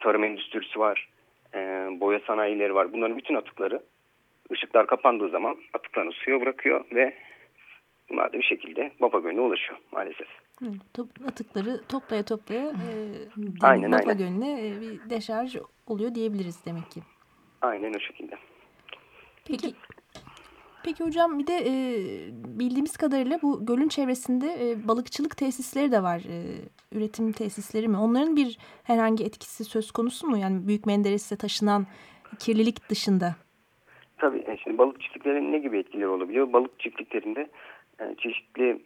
tarım 0.00 0.24
endüstrisi 0.24 0.78
var, 0.78 1.08
e, 1.54 1.58
boya 2.00 2.20
sanayileri 2.26 2.74
var. 2.74 2.92
Bunların 2.92 3.18
bütün 3.18 3.34
atıkları 3.34 3.82
ışıklar 4.52 4.86
kapandığı 4.86 5.28
zaman 5.28 5.56
atıklarını 5.74 6.12
suya 6.12 6.40
bırakıyor 6.40 6.84
ve 6.92 7.14
bunlar 8.10 8.32
da 8.32 8.38
bir 8.38 8.42
şekilde 8.42 8.92
Bafa 9.00 9.18
Gölü'ne 9.18 9.40
ulaşıyor 9.40 9.78
maalesef. 9.92 10.28
Hı, 10.58 10.66
top, 10.94 11.08
atıkları 11.26 11.80
toplaya 11.88 12.24
toplaya 12.24 12.62
e, 12.62 12.92
Aynen, 13.60 13.92
Bafa 13.92 14.10
aynen. 14.10 14.18
Gölü'ne 14.18 14.68
e, 14.68 14.80
bir 14.80 15.10
deşarj 15.10 15.56
oluyor 15.86 16.14
diyebiliriz 16.14 16.66
demek 16.66 16.90
ki. 16.90 17.00
Aynen 17.62 17.94
o 17.94 17.98
şekilde. 17.98 18.36
Peki, 19.48 19.62
peki 19.62 19.76
hocam 20.88 21.38
bir 21.38 21.46
de 21.46 21.52
e, 21.52 21.72
bildiğimiz 22.32 22.96
kadarıyla 22.96 23.38
bu 23.42 23.66
gölün 23.66 23.88
çevresinde 23.88 24.46
e, 24.46 24.88
balıkçılık 24.88 25.36
tesisleri 25.36 25.92
de 25.92 26.02
var. 26.02 26.18
E, 26.18 26.36
üretim 26.92 27.32
tesisleri 27.32 27.88
mi? 27.88 27.96
Onların 27.96 28.36
bir 28.36 28.58
herhangi 28.84 29.24
etkisi 29.24 29.64
söz 29.64 29.90
konusu 29.90 30.26
mu? 30.26 30.38
Yani 30.38 30.68
Büyük 30.68 30.86
Menderes'e 30.86 31.36
taşınan 31.36 31.86
kirlilik 32.38 32.90
dışında. 32.90 33.36
Tabii 34.18 34.38
e, 34.38 34.56
şimdi 34.56 34.78
balık 34.78 35.00
çiftliklerinin 35.00 35.52
ne 35.52 35.58
gibi 35.58 35.78
etkileri 35.78 36.08
olabiliyor? 36.08 36.52
Balık 36.52 36.80
çiftliklerinde 36.80 37.48
e, 38.00 38.14
çeşitli 38.18 38.82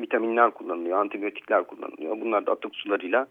vitaminler 0.00 0.50
kullanılıyor, 0.50 0.98
antibiyotikler 0.98 1.66
kullanılıyor. 1.66 2.20
Bunlar 2.20 2.46
da 2.46 2.52
atık 2.52 2.74
sularıyla 2.74 3.26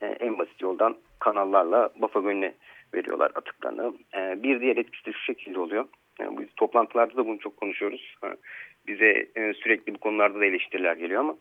e, 0.00 0.06
en 0.06 0.38
basit 0.38 0.62
yoldan 0.62 0.96
kanallarla 1.18 1.90
Bafa 1.96 2.20
Gölü'ne 2.20 2.54
veriyorlar 2.94 3.32
atıklarını. 3.34 3.92
E, 4.14 4.42
bir 4.42 4.60
diğer 4.60 4.76
etkisi 4.76 5.06
de 5.06 5.12
şu 5.12 5.18
şekilde 5.18 5.60
oluyor. 5.60 5.84
Yani 6.20 6.38
biz 6.38 6.48
toplantılarda 6.56 7.16
da 7.16 7.26
bunu 7.26 7.38
çok 7.38 7.56
konuşuyoruz. 7.56 8.16
Bize 8.86 9.26
e, 9.36 9.54
sürekli 9.54 9.94
bu 9.94 9.98
konularda 9.98 10.40
da 10.40 10.44
eleştiriler 10.44 10.96
geliyor 10.96 11.20
ama 11.20 11.36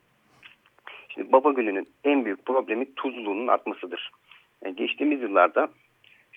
şimdi 1.10 1.32
Baba 1.32 1.52
Gölü'nün 1.52 1.88
en 2.04 2.26
büyük 2.26 2.46
problemi 2.46 2.96
tuzluluğunun 2.96 3.48
artmasıdır. 3.48 4.12
E, 4.62 4.72
geçtiğimiz 4.72 5.22
yıllarda 5.22 5.70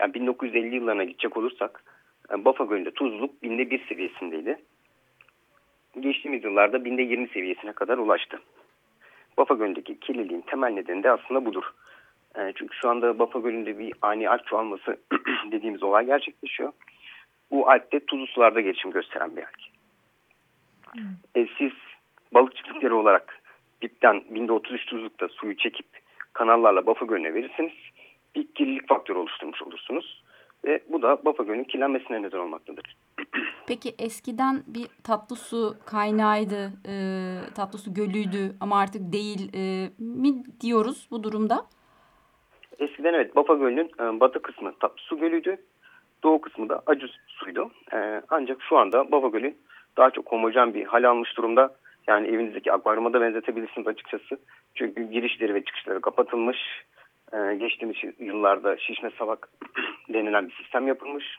yani 0.00 0.14
1950 0.14 0.74
yıllarına 0.74 1.04
gidecek 1.04 1.36
olursak 1.36 1.84
e, 2.32 2.44
Bafa 2.44 2.64
Gölü'nde 2.64 2.90
tuzluluk 2.90 3.42
binde 3.42 3.70
bir 3.70 3.86
seviyesindeydi. 3.86 4.58
Geçtiğimiz 6.00 6.44
yıllarda 6.44 6.84
binde 6.84 7.02
20 7.02 7.28
seviyesine 7.28 7.72
kadar 7.72 7.98
ulaştı. 7.98 8.40
Bafa 9.38 9.54
Gölü'ndeki 9.54 10.00
kirliliğin 10.00 10.40
temel 10.40 10.70
nedeni 10.70 11.02
de 11.02 11.10
aslında 11.10 11.44
budur. 11.44 11.64
Çünkü 12.54 12.76
şu 12.76 12.88
anda 12.88 13.18
Bafa 13.18 13.38
Gölü'nde 13.38 13.78
bir 13.78 13.92
ani 14.02 14.28
alp 14.28 14.46
çoğalması 14.46 15.00
dediğimiz 15.52 15.82
olay 15.82 16.06
gerçekleşiyor. 16.06 16.72
Bu 17.50 17.70
alp 17.70 17.92
de 17.92 18.00
tuzlu 18.00 18.26
sularda 18.26 18.60
gelişim 18.60 18.90
gösteren 18.90 19.36
bir 19.36 19.42
alp. 19.42 19.78
E, 21.36 21.46
siz 21.58 21.72
balık 22.34 22.56
çiftlikleri 22.56 22.94
olarak 22.94 23.42
dipten 23.82 24.24
binde 24.30 24.52
33 24.52 24.86
tuzlukta 24.86 25.28
suyu 25.28 25.56
çekip 25.56 25.86
kanallarla 26.32 26.86
Bafa 26.86 27.04
Gölü'ne 27.04 27.34
verirsiniz. 27.34 27.72
Bir 28.34 28.46
kirlilik 28.54 28.88
faktörü 28.88 29.18
oluşturmuş 29.18 29.62
olursunuz. 29.62 30.22
Ve 30.64 30.82
bu 30.88 31.02
da 31.02 31.24
Bafa 31.24 31.42
Gölü'nün 31.42 31.64
kirlenmesine 31.64 32.22
neden 32.22 32.38
olmaktadır. 32.38 32.96
Peki 33.66 33.94
eskiden 33.98 34.62
bir 34.66 34.86
tatlı 35.04 35.36
su 35.36 35.74
kaynağıydı, 35.86 36.72
e, 36.88 36.94
tatlı 37.54 37.78
su 37.78 37.94
gölüydü 37.94 38.56
ama 38.60 38.80
artık 38.80 39.12
değil 39.12 39.52
e, 39.54 39.88
mi 39.98 40.42
diyoruz 40.60 41.08
bu 41.10 41.22
durumda? 41.22 41.66
Eskiden 42.78 43.14
evet 43.14 43.36
Bafa 43.36 43.54
Gölü'nün 43.54 43.90
e, 44.00 44.20
batı 44.20 44.42
kısmı 44.42 44.78
tatlı 44.78 45.02
su 45.02 45.18
gölüydü. 45.18 45.56
Doğu 46.22 46.40
kısmı 46.40 46.68
da 46.68 46.82
acı 46.86 47.06
suydu. 47.26 47.70
E, 47.92 48.22
ancak 48.30 48.62
şu 48.62 48.78
anda 48.78 49.12
Bafa 49.12 49.28
Gölü 49.28 49.54
daha 49.96 50.10
çok 50.10 50.32
homojen 50.32 50.74
bir 50.74 50.84
hal 50.84 51.04
almış 51.04 51.36
durumda. 51.36 51.74
Yani 52.06 52.28
evinizdeki 52.28 52.72
akvaryuma 52.72 53.12
da 53.12 53.20
benzetebilirsiniz 53.20 53.86
açıkçası. 53.86 54.38
Çünkü 54.74 55.02
girişleri 55.02 55.54
ve 55.54 55.64
çıkışları 55.64 56.00
kapatılmış. 56.00 56.58
E, 57.32 57.54
geçtiğimiz 57.54 57.96
yıllarda 58.18 58.76
şişme 58.76 59.10
savak 59.18 59.48
denilen 60.08 60.48
bir 60.48 60.54
sistem 60.54 60.86
yapılmış. 60.86 61.36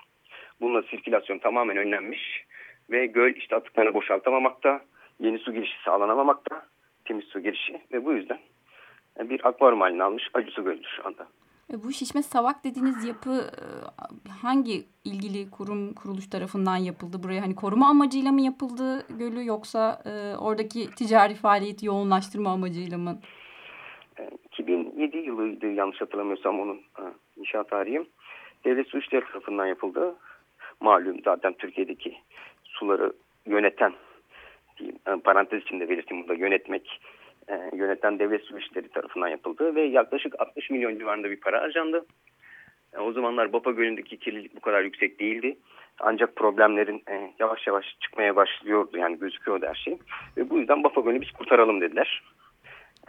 Bununla 0.61 0.81
sirkülasyon 0.81 1.37
tamamen 1.37 1.77
önlenmiş. 1.77 2.45
Ve 2.91 3.05
göl 3.05 3.33
işte 3.35 3.55
atıklarını 3.55 3.93
boşaltamamakta. 3.93 4.81
Yeni 5.19 5.39
su 5.39 5.53
girişi 5.53 5.83
sağlanamamakta. 5.85 6.65
Temiz 7.05 7.25
su 7.25 7.39
girişi. 7.39 7.81
Ve 7.91 8.05
bu 8.05 8.13
yüzden 8.13 8.39
bir 9.19 9.47
akvaryum 9.47 9.81
haline 9.81 10.03
almış 10.03 10.29
acı 10.33 10.51
su 10.51 10.63
gölüdür 10.63 10.89
şu 10.95 11.07
anda. 11.07 11.27
E, 11.73 11.83
bu 11.83 11.91
şişme 11.91 12.21
savak 12.21 12.63
dediğiniz 12.63 13.05
yapı 13.05 13.31
e, 13.31 13.65
hangi 14.41 14.85
ilgili 15.05 15.51
kurum 15.51 15.93
kuruluş 15.93 16.29
tarafından 16.29 16.77
yapıldı 16.77 17.23
buraya? 17.23 17.41
Hani 17.41 17.55
koruma 17.55 17.87
amacıyla 17.89 18.31
mı 18.31 18.41
yapıldı 18.41 19.07
gölü 19.09 19.45
yoksa 19.45 20.01
e, 20.05 20.37
oradaki 20.37 20.95
ticari 20.95 21.35
faaliyeti 21.35 21.85
yoğunlaştırma 21.85 22.51
amacıyla 22.51 22.97
mı? 22.97 23.19
E, 24.19 24.29
2007 24.45 25.17
yılıydı 25.17 25.67
yanlış 25.67 26.01
hatırlamıyorsam 26.01 26.59
onun 26.59 26.81
inşaat 27.37 27.69
tarihi. 27.69 28.05
Devlet 28.65 28.87
Su 28.87 28.97
İşleri 28.99 29.25
tarafından 29.25 29.65
yapıldı. 29.65 30.15
Malum 30.79 31.17
zaten 31.25 31.53
Türkiye'deki 31.53 32.17
suları 32.63 33.13
yöneten 33.45 33.93
diyeyim, 34.77 34.99
parantez 35.23 35.61
içinde 35.61 35.89
belirteyim 35.89 36.27
burada 36.27 36.39
yönetmek 36.39 36.99
e, 37.49 37.77
yöneten 37.77 38.19
devlet 38.19 38.43
su 38.43 38.55
tarafından 38.93 39.27
yapıldı 39.27 39.75
ve 39.75 39.81
yaklaşık 39.81 40.39
60 40.39 40.69
milyon 40.69 40.99
civarında 40.99 41.31
bir 41.31 41.39
para 41.39 41.61
harcandı. 41.61 42.05
E, 42.93 42.99
o 42.99 43.11
zamanlar 43.11 43.53
Bapa 43.53 43.71
Gölü'ndeki 43.71 44.17
kirlilik 44.17 44.55
bu 44.55 44.59
kadar 44.59 44.83
yüksek 44.83 45.19
değildi. 45.19 45.57
Ancak 45.99 46.35
problemlerin 46.35 47.03
e, 47.09 47.31
yavaş 47.39 47.67
yavaş 47.67 47.85
çıkmaya 47.99 48.35
başlıyordu 48.35 48.97
yani 48.97 49.19
gözüküyordu 49.19 49.65
her 49.65 49.75
şey. 49.75 49.97
Ve 50.37 50.49
bu 50.49 50.57
yüzden 50.57 50.83
Bapa 50.83 51.01
Gölü'nü 51.01 51.21
biz 51.21 51.31
kurtaralım 51.31 51.81
dediler. 51.81 52.23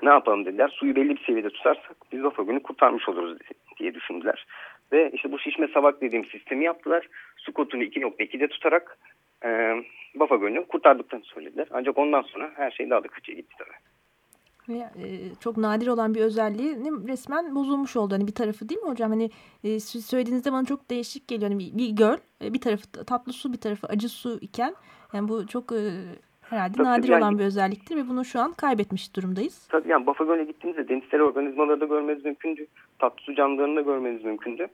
Ne 0.03 0.09
yapalım 0.09 0.45
dediler. 0.45 0.69
Suyu 0.69 0.97
belli 0.97 1.17
bir 1.17 1.25
seviyede 1.25 1.51
tutarsak 1.51 1.97
biz 2.13 2.23
Bapa 2.23 2.43
Gölü'nü 2.43 2.63
kurtarmış 2.63 3.09
oluruz 3.09 3.39
diye 3.79 3.95
düşündüler. 3.95 4.47
Ve 4.93 5.11
işte 5.15 5.33
bu 5.33 5.39
şişme 5.39 5.69
savak 5.69 6.01
dediğim 6.01 6.25
sistemi 6.25 6.65
yaptılar. 6.65 7.09
Su 7.37 7.53
kotunu 7.53 7.83
2.2'de 7.83 8.49
tutarak 8.49 8.99
e, 9.45 9.75
Bafa 10.15 10.37
Gölü'nü 10.37 10.67
kurtardıklarını 10.67 11.25
söylediler. 11.25 11.69
Ancak 11.71 11.99
ondan 11.99 12.23
sonra 12.23 12.51
her 12.57 12.71
şey 12.71 12.91
daha 12.91 13.05
da 13.05 13.09
kötüye 13.09 13.37
gitti 13.37 13.55
tabii. 13.59 13.90
E, 14.69 15.35
çok 15.41 15.57
nadir 15.57 15.87
olan 15.87 16.15
bir 16.15 16.21
özelliği 16.21 16.77
resmen 17.09 17.55
bozulmuş 17.55 17.97
oldu. 17.97 18.15
Hani 18.15 18.27
bir 18.27 18.35
tarafı 18.35 18.69
değil 18.69 18.81
mi 18.81 18.91
hocam? 18.91 19.11
Hani 19.11 19.31
e, 19.65 19.81
siz 19.81 20.07
söylediğinizde 20.07 20.53
bana 20.53 20.65
çok 20.65 20.91
değişik 20.91 21.29
geliyor. 21.29 21.51
Hani 21.51 21.59
bir, 21.59 21.79
bir 21.79 21.91
göl, 21.97 22.17
e, 22.45 22.55
bir 22.55 22.61
tarafı 22.61 22.93
tatlı 22.93 23.33
su, 23.33 23.53
bir 23.53 23.59
tarafı 23.59 23.87
acı 23.87 24.09
su 24.09 24.39
iken 24.41 24.75
yani 25.13 25.29
bu 25.29 25.47
çok 25.47 25.73
herhalde 26.43 26.73
Tabii 26.77 26.87
nadir 26.87 27.09
yani- 27.09 27.25
olan 27.25 27.39
bir 27.39 27.45
özelliktir 27.45 27.97
ve 27.97 28.09
bunu 28.09 28.25
şu 28.25 28.41
an 28.41 28.53
kaybetmiş 28.53 29.17
durumdayız. 29.17 29.67
Tabii 29.69 29.89
yani 29.89 30.07
Bafa 30.07 30.25
Gölü'ne 30.25 30.45
gittiğinizde 30.45 30.89
denizsel 30.89 31.21
organizmaları 31.21 31.81
da 31.81 31.85
görmeniz 31.85 32.25
mümkündü. 32.25 32.67
Tatlı 32.99 33.23
su 33.23 33.35
canlılarını 33.35 33.77
da 33.77 33.81
görmeniz 33.81 34.25
mümkündü. 34.25 34.69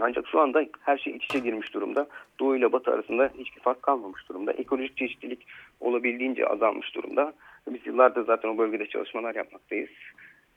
Ancak 0.00 0.28
şu 0.28 0.40
anda 0.40 0.64
her 0.80 0.98
şey 0.98 1.16
iç 1.16 1.24
içe 1.24 1.38
girmiş 1.38 1.74
durumda. 1.74 2.06
Doğu 2.40 2.56
ile 2.56 2.72
batı 2.72 2.90
arasında 2.90 3.30
hiçbir 3.38 3.60
fark 3.60 3.82
kalmamış 3.82 4.28
durumda. 4.28 4.52
Ekolojik 4.52 4.96
çeşitlilik 4.96 5.46
olabildiğince 5.80 6.46
azalmış 6.46 6.94
durumda. 6.94 7.32
Biz 7.70 7.86
yıllardır 7.86 8.26
zaten 8.26 8.48
o 8.48 8.58
bölgede 8.58 8.86
çalışmalar 8.86 9.34
yapmaktayız. 9.34 9.90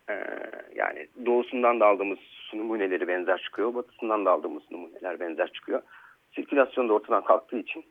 Ee, 0.09 0.13
yani 0.75 1.07
doğusundan 1.25 1.79
da 1.79 1.85
aldığımız 1.85 2.19
numuneleri 2.53 3.07
benzer 3.07 3.37
çıkıyor. 3.37 3.73
Batısından 3.73 4.25
da 4.25 4.31
aldığımız 4.31 4.63
numuneler 4.71 5.19
benzer 5.19 5.51
çıkıyor. 5.53 5.81
Sirkülasyon 6.35 6.89
da 6.89 6.93
ortadan 6.93 7.23
kalktığı 7.23 7.57
için 7.57 7.85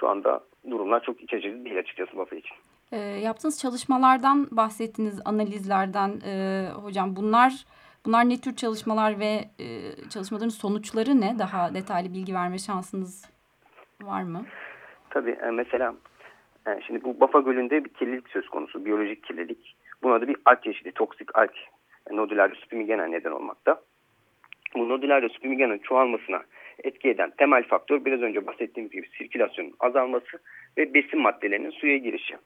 şu 0.00 0.08
anda 0.08 0.40
durumlar 0.70 1.02
çok 1.02 1.22
iç 1.22 1.34
açıcı 1.34 1.64
değil 1.64 1.78
açıkçası 1.78 2.16
Bafa 2.16 2.36
için. 2.36 2.56
E, 2.92 2.96
yaptığınız 2.98 3.60
çalışmalardan 3.60 4.48
bahsettiniz, 4.50 5.20
analizlerden 5.24 6.20
e, 6.26 6.64
hocam. 6.82 7.16
Bunlar 7.16 7.52
bunlar 8.06 8.28
ne 8.28 8.40
tür 8.40 8.56
çalışmalar 8.56 9.20
ve 9.20 9.44
e, 9.58 9.66
çalışmaların 10.10 10.48
sonuçları 10.48 11.20
ne? 11.20 11.38
Daha 11.38 11.74
detaylı 11.74 12.14
bilgi 12.14 12.34
verme 12.34 12.58
şansınız 12.58 13.30
var 14.02 14.22
mı? 14.22 14.44
Tabii 15.10 15.38
e, 15.42 15.50
mesela 15.50 15.94
şimdi 16.86 17.04
bu 17.04 17.20
Bafa 17.20 17.40
Gölü'nde 17.40 17.84
bir 17.84 17.90
kirlilik 17.90 18.28
söz 18.28 18.48
konusu, 18.48 18.84
biyolojik 18.84 19.24
kirlilik. 19.24 19.76
Buna 20.02 20.20
da 20.20 20.28
bir 20.28 20.36
alg 20.44 20.62
çeşidi, 20.62 20.92
toksik 20.92 21.38
alg, 21.38 21.50
e, 22.10 22.16
nodülaryus 22.16 22.64
spimigena 22.64 23.06
neden 23.06 23.30
olmakta. 23.30 23.80
Bu 24.74 24.88
nodülaryus 24.88 25.36
spimigena'nın 25.36 25.78
çoğalmasına 25.78 26.42
etki 26.84 27.08
eden 27.08 27.30
temel 27.30 27.62
faktör 27.62 28.04
biraz 28.04 28.22
önce 28.22 28.46
bahsettiğimiz 28.46 28.92
gibi 28.92 29.08
sirkülasyonun 29.18 29.74
azalması 29.80 30.38
ve 30.78 30.94
besin 30.94 31.20
maddelerinin 31.20 31.70
suya 31.70 31.96
girişi. 31.96 32.36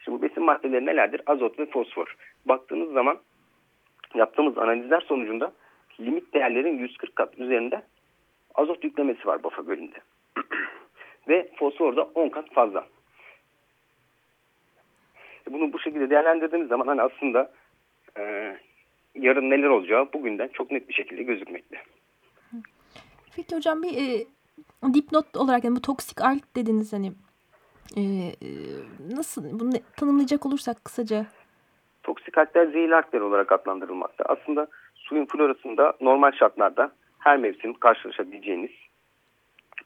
Şimdi 0.00 0.18
bu 0.18 0.22
besin 0.22 0.42
maddeleri 0.42 0.86
nelerdir? 0.86 1.22
Azot 1.26 1.58
ve 1.58 1.66
fosfor. 1.66 2.16
Baktığınız 2.44 2.92
zaman 2.92 3.18
yaptığımız 4.14 4.58
analizler 4.58 5.00
sonucunda 5.00 5.52
limit 6.00 6.34
değerlerin 6.34 6.78
140 6.78 7.16
kat 7.16 7.38
üzerinde 7.38 7.82
azot 8.54 8.84
yüklemesi 8.84 9.26
var 9.26 9.42
Bafa 9.42 9.62
Gölü'nde. 9.62 9.98
ve 11.28 11.50
fosfor 11.56 11.96
da 11.96 12.02
10 12.02 12.28
kat 12.28 12.52
fazla. 12.52 12.86
Bunu 15.50 15.72
bu 15.72 15.78
şekilde 15.78 16.10
değerlendirdiğimiz 16.10 16.68
zaman 16.68 16.86
hani 16.86 17.02
aslında 17.02 17.52
e, 18.18 18.56
yarın 19.14 19.50
neler 19.50 19.68
olacağı 19.68 20.12
bugünden 20.12 20.48
çok 20.48 20.70
net 20.70 20.88
bir 20.88 20.94
şekilde 20.94 21.22
gözükmekte. 21.22 21.76
Peki 23.36 23.56
hocam 23.56 23.82
bir 23.82 23.96
e, 23.96 24.26
dipnot 24.94 25.36
olarak 25.36 25.64
yani 25.64 25.76
bu 25.76 25.82
toksik 25.82 26.20
alg 26.20 26.42
dediniz 26.56 26.92
hani 26.92 27.12
e, 27.96 28.00
e, 28.00 28.48
nasıl 29.16 29.60
bunu 29.60 29.72
tanımlayacak 29.96 30.46
olursak 30.46 30.84
kısaca 30.84 31.26
Toksik 32.02 32.38
algler 32.38 32.66
zehirli 32.66 32.96
algler 32.96 33.20
olarak 33.20 33.52
adlandırılmakta. 33.52 34.24
Aslında 34.24 34.66
suyun 34.94 35.26
florasında 35.26 35.94
normal 36.00 36.32
şartlarda 36.32 36.92
her 37.18 37.36
mevsim 37.36 37.74
karşılaşabileceğiniz 37.74 38.70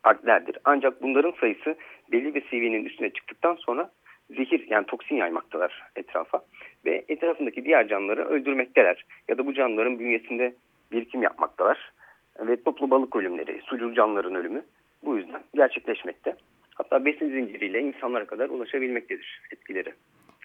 alglerdir. 0.05 0.59
Ancak 0.65 1.03
bunların 1.03 1.33
sayısı 1.41 1.77
belli 2.13 2.35
bir 2.35 2.49
seviyenin 2.49 2.85
üstüne 2.85 3.11
çıktıktan 3.11 3.55
sonra 3.55 3.91
zehir 4.37 4.67
yani 4.71 4.87
toksin 4.87 5.17
yaymaktalar 5.17 5.83
etrafa 5.97 6.45
ve 6.85 7.05
etrafındaki 7.09 7.65
diğer 7.65 7.89
canlıları 7.89 8.25
öldürmekteler 8.25 9.05
ya 9.29 9.39
da 9.39 9.47
bu 9.47 9.55
canlıların 9.55 9.99
bünyesinde 9.99 10.55
birikim 10.93 11.23
yapmaktalar 11.23 11.93
ve 12.41 12.63
toplu 12.63 12.91
balık 12.91 13.17
ölümleri, 13.17 13.61
sucul 13.65 13.95
canlıların 13.95 14.35
ölümü 14.35 14.65
bu 15.05 15.17
yüzden 15.17 15.43
gerçekleşmekte. 15.55 16.37
Hatta 16.75 17.05
besin 17.05 17.31
zinciriyle 17.31 17.81
insanlara 17.81 18.27
kadar 18.27 18.49
ulaşabilmektedir 18.49 19.43
etkileri. 19.51 19.93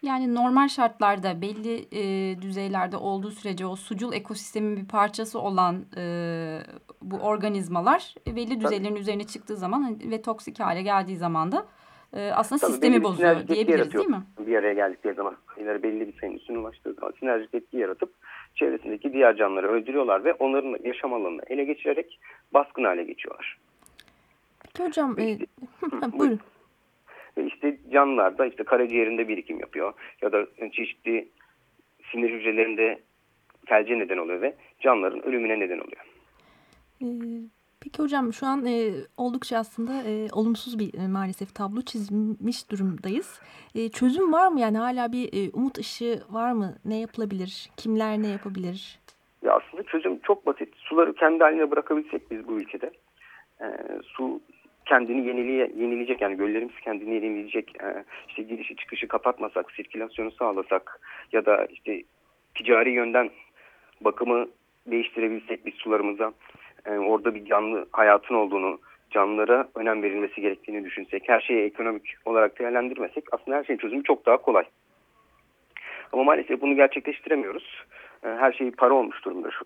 Yani 0.02 0.34
normal 0.34 0.68
şartlarda 0.68 1.42
belli 1.42 1.74
e, 1.92 2.42
düzeylerde 2.42 2.96
olduğu 2.96 3.30
sürece 3.30 3.66
o 3.66 3.76
sucul 3.76 4.12
ekosistemin 4.12 4.76
bir 4.76 4.88
parçası 4.88 5.40
olan 5.40 5.84
e, 5.96 6.02
bu 7.02 7.16
organizmalar 7.16 8.14
belli 8.26 8.60
düzeylerin 8.60 8.96
üzerine 8.96 9.24
çıktığı 9.24 9.56
zaman 9.56 9.98
ve 10.10 10.22
toksik 10.22 10.60
hale 10.60 10.82
geldiği 10.82 11.16
zaman 11.16 11.52
da 11.52 11.66
e, 12.14 12.30
aslında 12.30 12.60
Tabii 12.60 12.72
sistemi 12.72 13.02
bozuyor 13.02 13.48
diyebiliriz 13.48 13.94
değil 13.94 14.08
mi? 14.08 14.22
Bir 14.38 14.56
araya 14.56 14.72
geldikleri 14.74 15.14
zaman 15.14 15.36
ileri 15.58 15.82
belli 15.82 16.08
bir 16.08 16.20
sayının 16.20 16.36
üstüne 16.36 16.58
ulaştığı 16.58 16.92
zaman 16.94 17.14
sinerjik 17.20 17.54
etki 17.54 17.76
yaratıp 17.76 18.12
çevresindeki 18.54 19.12
diğer 19.12 19.36
canlıları 19.36 19.68
öldürüyorlar 19.68 20.24
ve 20.24 20.32
onların 20.34 20.76
yaşam 20.84 21.12
alanını 21.12 21.42
ele 21.46 21.64
geçirerek 21.64 22.20
baskın 22.54 22.84
hale 22.84 23.04
geçiyorlar. 23.04 23.58
Peki 24.64 24.84
hocam 24.88 25.18
e, 25.18 25.30
İşte- 25.32 25.46
buyurun. 26.18 26.40
Ve 27.36 27.46
işte 27.46 27.76
canlılarda 27.92 28.46
işte 28.46 28.64
karaciğerinde 28.64 29.28
birikim 29.28 29.60
yapıyor 29.60 29.92
ya 30.22 30.32
da 30.32 30.46
çeşitli 30.72 31.28
sinir 32.12 32.30
hücrelerinde 32.30 33.00
felce 33.66 33.98
neden 33.98 34.18
oluyor 34.18 34.42
ve 34.42 34.54
canlıların 34.80 35.22
ölümüne 35.26 35.60
neden 35.60 35.78
oluyor. 35.78 36.04
E, 37.02 37.06
peki 37.80 38.02
hocam 38.02 38.32
şu 38.32 38.46
an 38.46 38.66
e, 38.66 38.90
oldukça 39.16 39.58
aslında 39.58 39.92
e, 39.92 40.28
olumsuz 40.32 40.78
bir 40.78 40.94
e, 40.94 41.08
maalesef 41.08 41.54
tablo 41.54 41.82
çizmiş 41.82 42.70
durumdayız. 42.70 43.40
E, 43.74 43.88
çözüm 43.88 44.32
var 44.32 44.48
mı 44.48 44.60
yani 44.60 44.78
hala 44.78 45.12
bir 45.12 45.28
e, 45.32 45.50
umut 45.52 45.78
ışığı 45.78 46.20
var 46.30 46.52
mı? 46.52 46.74
Ne 46.84 47.00
yapılabilir? 47.00 47.70
Kimler 47.76 48.22
ne 48.22 48.28
yapabilir? 48.28 49.00
Ya 49.42 49.52
aslında 49.52 49.82
çözüm 49.82 50.18
çok 50.18 50.46
basit. 50.46 50.76
Suları 50.76 51.14
kendi 51.14 51.44
haline 51.44 51.70
bırakabilsek 51.70 52.30
biz 52.30 52.48
bu 52.48 52.52
ülkede 52.52 52.90
e, 53.60 53.66
su 54.02 54.40
kendini 54.86 55.26
yeniliye, 55.26 55.72
yenileyecek 55.76 56.20
yani 56.20 56.36
göllerimiz 56.36 56.74
kendini 56.84 57.14
yenileyecek. 57.14 57.82
E, 57.82 58.04
işte 58.28 58.42
girişi 58.42 58.76
çıkışı 58.76 59.08
kapatmasak, 59.08 59.72
sirkülasyonu 59.72 60.30
sağlasak 60.30 61.00
ya 61.32 61.46
da 61.46 61.66
işte 61.66 62.02
ticari 62.54 62.90
yönden 62.90 63.30
bakımı 64.00 64.46
değiştirebilsek 64.86 65.66
biz 65.66 65.74
sularımıza 65.74 66.32
e, 66.86 66.90
orada 66.98 67.34
bir 67.34 67.44
canlı 67.44 67.86
hayatın 67.92 68.34
olduğunu 68.34 68.78
canlılara 69.10 69.68
önem 69.74 70.02
verilmesi 70.02 70.40
gerektiğini 70.40 70.84
düşünsek, 70.84 71.28
her 71.28 71.40
şeyi 71.40 71.64
ekonomik 71.64 72.14
olarak 72.24 72.58
değerlendirmesek 72.58 73.24
aslında 73.32 73.56
her 73.56 73.64
şeyin 73.64 73.78
çözümü 73.78 74.02
çok 74.04 74.26
daha 74.26 74.36
kolay. 74.36 74.64
Ama 76.12 76.24
maalesef 76.24 76.60
bunu 76.60 76.76
gerçekleştiremiyoruz. 76.76 77.84
E, 78.24 78.28
Her 78.28 78.52
şey 78.52 78.70
para 78.70 78.94
olmuş 78.94 79.24
durumda 79.24 79.50
şu 79.50 79.64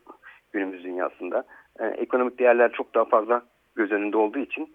günümüz 0.53 0.85
dünyasında. 0.85 1.44
E, 1.81 1.87
Ekonomik 1.87 2.38
değerler 2.38 2.72
çok 2.72 2.94
daha 2.94 3.05
fazla 3.05 3.42
göz 3.74 3.92
önünde 3.92 4.16
olduğu 4.16 4.38
için 4.38 4.72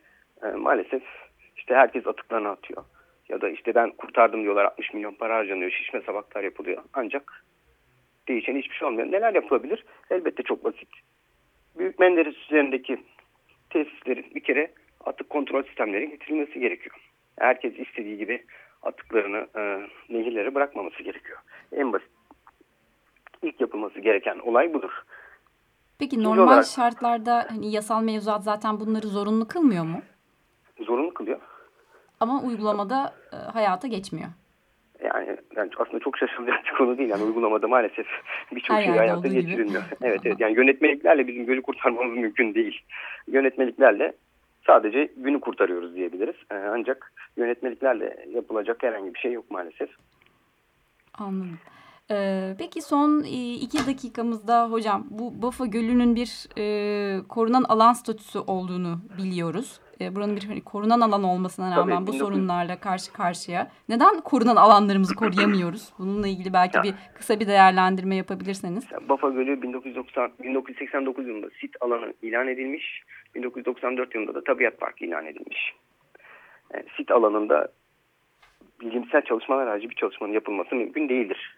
maalesef 0.57 1.03
işte 1.57 1.75
herkes 1.75 2.07
atıklarını 2.07 2.49
atıyor. 2.49 2.83
Ya 3.29 3.41
da 3.41 3.49
işte 3.49 3.75
ben 3.75 3.91
kurtardım 3.91 4.43
diyorlar 4.43 4.65
60 4.65 4.93
milyon 4.93 5.13
para 5.13 5.35
harcanıyor, 5.35 5.71
şişme 5.71 6.01
sabaklar 6.01 6.43
yapılıyor. 6.43 6.83
Ancak 6.93 7.43
değişen 8.27 8.57
hiçbir 8.57 8.75
şey 8.75 8.87
olmuyor. 8.87 9.11
Neler 9.11 9.33
yapılabilir? 9.33 9.85
Elbette 10.09 10.43
çok 10.43 10.63
basit. 10.63 10.89
Büyük 11.77 11.99
Menderes 11.99 12.35
üzerindeki 12.37 13.03
tesislerin 13.69 14.35
bir 14.35 14.43
kere 14.43 14.71
atık 15.05 15.29
kontrol 15.29 15.63
sistemleri 15.63 16.09
getirilmesi 16.09 16.59
gerekiyor. 16.59 16.95
Herkes 17.39 17.79
istediği 17.79 18.17
gibi 18.17 18.45
atıklarını 18.83 19.47
e, 19.57 19.61
nehirlere 20.13 20.55
bırakmaması 20.55 21.03
gerekiyor. 21.03 21.37
En 21.71 21.93
basit 21.93 22.09
ilk 23.41 23.61
yapılması 23.61 23.99
gereken 23.99 24.39
olay 24.39 24.73
budur. 24.73 24.91
Peki 25.99 26.23
normal 26.23 26.43
olarak- 26.43 26.65
şartlarda 26.65 27.45
hani 27.49 27.71
yasal 27.71 28.03
mevzuat 28.03 28.43
zaten 28.43 28.79
bunları 28.79 29.07
zorunlu 29.07 29.47
kılmıyor 29.47 29.83
mu? 29.83 30.01
Zorunlu 30.85 31.13
kılıyor. 31.13 31.39
Ama 32.19 32.41
uygulamada 32.41 33.13
e, 33.33 33.35
hayata 33.35 33.87
geçmiyor. 33.87 34.29
Yani, 35.03 35.37
yani 35.55 35.69
aslında 35.77 35.99
çok 35.99 36.17
şaşılacak 36.17 36.65
bir 36.65 36.77
konu 36.77 36.97
değil. 36.97 37.09
Yani 37.09 37.23
uygulamada 37.23 37.67
maalesef 37.67 38.07
birçok 38.55 38.77
şey 38.77 38.87
hayata 38.87 39.27
geçirilmiyor. 39.27 39.83
evet 40.01 40.21
evet. 40.25 40.39
Yani 40.39 40.55
yönetmeliklerle 40.55 41.27
bizim 41.27 41.45
gölü 41.45 41.61
kurtarmamız 41.61 42.17
mümkün 42.17 42.53
değil. 42.53 42.81
Yönetmeliklerle 43.27 44.13
sadece 44.67 45.09
günü 45.17 45.39
kurtarıyoruz 45.39 45.95
diyebiliriz. 45.95 46.35
Ee, 46.51 46.55
ancak 46.55 47.13
yönetmeliklerle 47.37 48.25
yapılacak 48.33 48.83
herhangi 48.83 49.13
bir 49.13 49.19
şey 49.19 49.31
yok 49.31 49.51
maalesef. 49.51 49.89
Anladım. 51.13 51.59
Ee, 52.11 52.55
peki 52.57 52.81
son 52.81 53.23
e, 53.23 53.53
iki 53.53 53.87
dakikamızda 53.87 54.71
hocam 54.71 55.07
bu 55.09 55.41
Bafa 55.41 55.65
Gölü'nün 55.65 56.15
bir 56.15 56.47
e, 56.57 57.27
korunan 57.27 57.63
alan 57.63 57.93
statüsü 57.93 58.39
olduğunu 58.39 58.99
biliyoruz. 59.17 59.79
E, 60.01 60.15
buranın 60.15 60.35
bir 60.35 60.43
hani, 60.43 60.63
korunan 60.63 61.01
alan 61.01 61.23
olmasına 61.23 61.69
Tabii, 61.69 61.79
rağmen 61.79 62.07
bu 62.07 62.11
1900 62.11 62.19
sorunlarla 62.19 62.79
karşı 62.79 63.13
karşıya. 63.13 63.71
Neden 63.89 64.21
korunan 64.21 64.55
alanlarımızı 64.55 65.15
koruyamıyoruz? 65.15 65.93
Bununla 65.99 66.27
ilgili 66.27 66.53
belki 66.53 66.77
Ya. 66.77 66.83
bir 66.83 66.93
kısa 67.15 67.39
bir 67.39 67.47
değerlendirme 67.47 68.15
yapabilirseniz. 68.15 68.87
Bafa 69.09 69.29
Gölü 69.29 69.61
1990, 69.61 70.31
1989 70.43 71.27
yılında 71.27 71.47
sit 71.61 71.75
alanı 71.81 72.13
ilan 72.21 72.47
edilmiş. 72.47 73.03
1994 73.35 74.15
yılında 74.15 74.35
da 74.35 74.43
tabiat 74.43 74.79
parkı 74.79 75.05
ilan 75.05 75.25
edilmiş. 75.25 75.75
Yani 76.73 76.83
sit 76.97 77.11
alanında 77.11 77.67
bilimsel 78.81 79.21
çalışmalar 79.21 79.67
harici 79.67 79.89
bir 79.89 79.95
çalışmanın 79.95 80.33
yapılması 80.33 80.75
mümkün 80.75 81.09
değildir. 81.09 81.57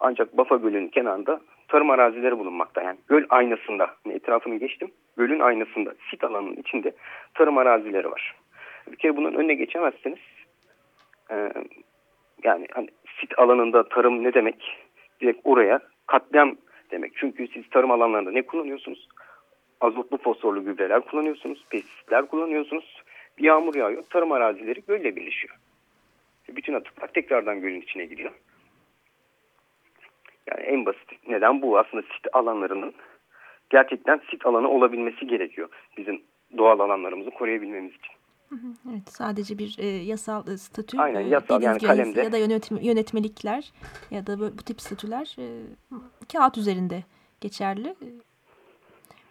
Ancak 0.00 0.36
Bafa 0.36 0.56
Gölü'nün 0.56 0.88
kenarında 0.88 1.40
tarım 1.68 1.90
arazileri 1.90 2.38
bulunmakta. 2.38 2.82
Yani 2.82 2.98
göl 3.08 3.24
aynasında, 3.28 3.94
etrafını 4.10 4.56
geçtim, 4.56 4.90
gölün 5.16 5.40
aynasında, 5.40 5.94
sit 6.10 6.24
alanının 6.24 6.56
içinde 6.56 6.92
tarım 7.34 7.58
arazileri 7.58 8.10
var. 8.10 8.34
Bir 8.92 8.96
kere 8.96 9.16
bunun 9.16 9.34
önüne 9.34 9.54
geçemezseniz, 9.54 10.18
e, 11.30 11.52
yani 12.44 12.66
hani 12.72 12.88
sit 13.20 13.38
alanında 13.38 13.88
tarım 13.88 14.24
ne 14.24 14.34
demek? 14.34 14.78
Direkt 15.20 15.40
oraya 15.44 15.80
katliam 16.06 16.56
demek. 16.90 17.12
Çünkü 17.16 17.48
siz 17.48 17.70
tarım 17.70 17.90
alanlarında 17.90 18.30
ne 18.30 18.42
kullanıyorsunuz? 18.42 19.08
Azotlu 19.80 20.18
fosforlu 20.18 20.64
gübreler 20.64 21.00
kullanıyorsunuz, 21.00 21.64
pestisitler 21.70 22.26
kullanıyorsunuz. 22.26 23.02
Bir 23.38 23.44
yağmur 23.44 23.74
yağıyor, 23.74 24.02
tarım 24.10 24.32
arazileri 24.32 24.82
gölle 24.88 25.16
birleşiyor. 25.16 25.56
Bütün 26.48 26.74
atıklar 26.74 27.08
tekrardan 27.08 27.60
gölün 27.60 27.80
içine 27.80 28.04
giriyor. 28.04 28.30
Yani 30.50 30.66
en 30.66 30.86
basit 30.86 31.28
neden 31.28 31.62
bu 31.62 31.78
aslında 31.78 32.02
sit 32.02 32.26
alanlarının 32.32 32.94
gerçekten 33.70 34.20
sit 34.30 34.46
alanı 34.46 34.68
olabilmesi 34.68 35.26
gerekiyor. 35.26 35.68
Bizim 35.96 36.22
doğal 36.58 36.80
alanlarımızı 36.80 37.30
koruyabilmemiz 37.30 37.92
için. 37.94 38.12
Evet, 38.90 39.08
sadece 39.08 39.58
bir 39.58 39.76
e, 39.78 39.86
yasal 39.86 40.48
e, 40.48 40.58
statü, 40.58 40.98
Aynen, 40.98 41.20
e, 41.20 41.28
yasal, 41.28 41.56
dediğiniz 41.56 41.82
yani 41.82 41.96
kalemde. 41.96 42.20
ya 42.22 42.32
da 42.32 42.38
yönetme, 42.38 42.78
yönetmelikler 42.82 43.72
ya 44.10 44.26
da 44.26 44.38
bu, 44.38 44.42
bu 44.58 44.62
tip 44.62 44.80
statüler 44.80 45.36
e, 45.38 45.46
kağıt 46.32 46.58
üzerinde 46.58 47.04
geçerli. 47.40 47.88
E, 47.88 48.08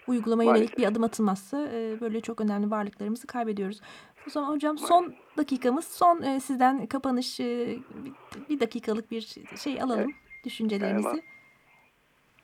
uygulama 0.07 0.43
yönelik 0.43 0.59
Maalesef. 0.59 0.77
bir 0.77 0.85
adım 0.85 1.03
atılmazsa 1.03 1.67
e, 1.73 2.01
böyle 2.01 2.21
çok 2.21 2.41
önemli 2.41 2.71
varlıklarımızı 2.71 3.27
kaybediyoruz. 3.27 3.81
O 4.27 4.29
zaman 4.29 4.49
hocam 4.49 4.77
son 4.77 5.13
dakikamız, 5.37 5.85
son 5.87 6.21
e, 6.21 6.39
sizden 6.39 6.85
kapanış, 6.85 7.39
e, 7.39 7.77
bir, 8.05 8.49
bir 8.49 8.59
dakikalık 8.59 9.11
bir 9.11 9.35
şey 9.63 9.81
alalım, 9.81 10.11
düşüncelerinizi. 10.45 11.21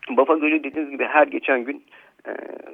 Bafa 0.09 0.35
Gölü 0.35 0.63
dediğiniz 0.63 0.91
gibi 0.91 1.05
her 1.05 1.27
geçen 1.27 1.63
gün 1.63 1.83
e, 2.27 2.31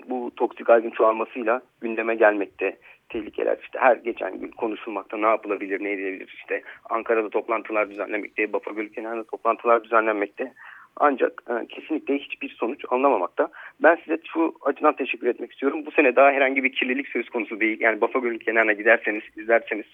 bu 0.10 0.32
toksik 0.36 0.70
algın 0.70 0.90
çoğalmasıyla 0.90 1.62
gündeme 1.82 2.16
gelmekte. 2.16 2.78
Tehlikeler 3.10 3.58
işte 3.62 3.80
her 3.80 3.96
geçen 3.96 4.40
gün 4.40 4.52
konuşulmakta 4.52 5.18
ne 5.18 5.26
yapılabilir 5.26 5.84
ne 5.84 5.92
edilebilir 5.92 6.34
işte 6.38 6.62
Ankara'da 6.90 7.30
toplantılar 7.30 7.90
düzenlenmekte, 7.90 8.54
Bafa 8.54 8.72
Gölü 8.72 8.92
kenarında 8.92 9.24
toplantılar 9.24 9.84
düzenlenmekte. 9.84 10.54
Ancak 10.96 11.44
e, 11.50 11.68
kesinlikle 11.68 12.18
hiçbir 12.18 12.50
sonuç 12.50 12.86
alınamamakta. 12.90 13.50
Ben 13.84 13.96
size 13.96 14.18
şu 14.34 14.54
açıdan 14.62 14.96
teşekkür 14.96 15.28
etmek 15.28 15.52
istiyorum. 15.52 15.86
Bu 15.86 15.92
sene 15.92 16.16
daha 16.16 16.32
herhangi 16.32 16.64
bir 16.64 16.72
kirlilik 16.72 17.08
söz 17.08 17.30
konusu 17.30 17.60
değil. 17.60 17.78
Yani 17.80 18.02
Bafa 18.02 18.20
Gölü 18.20 18.40
kenarına 18.40 18.74
giderseniz, 18.74 19.24
izlerseniz 19.38 19.86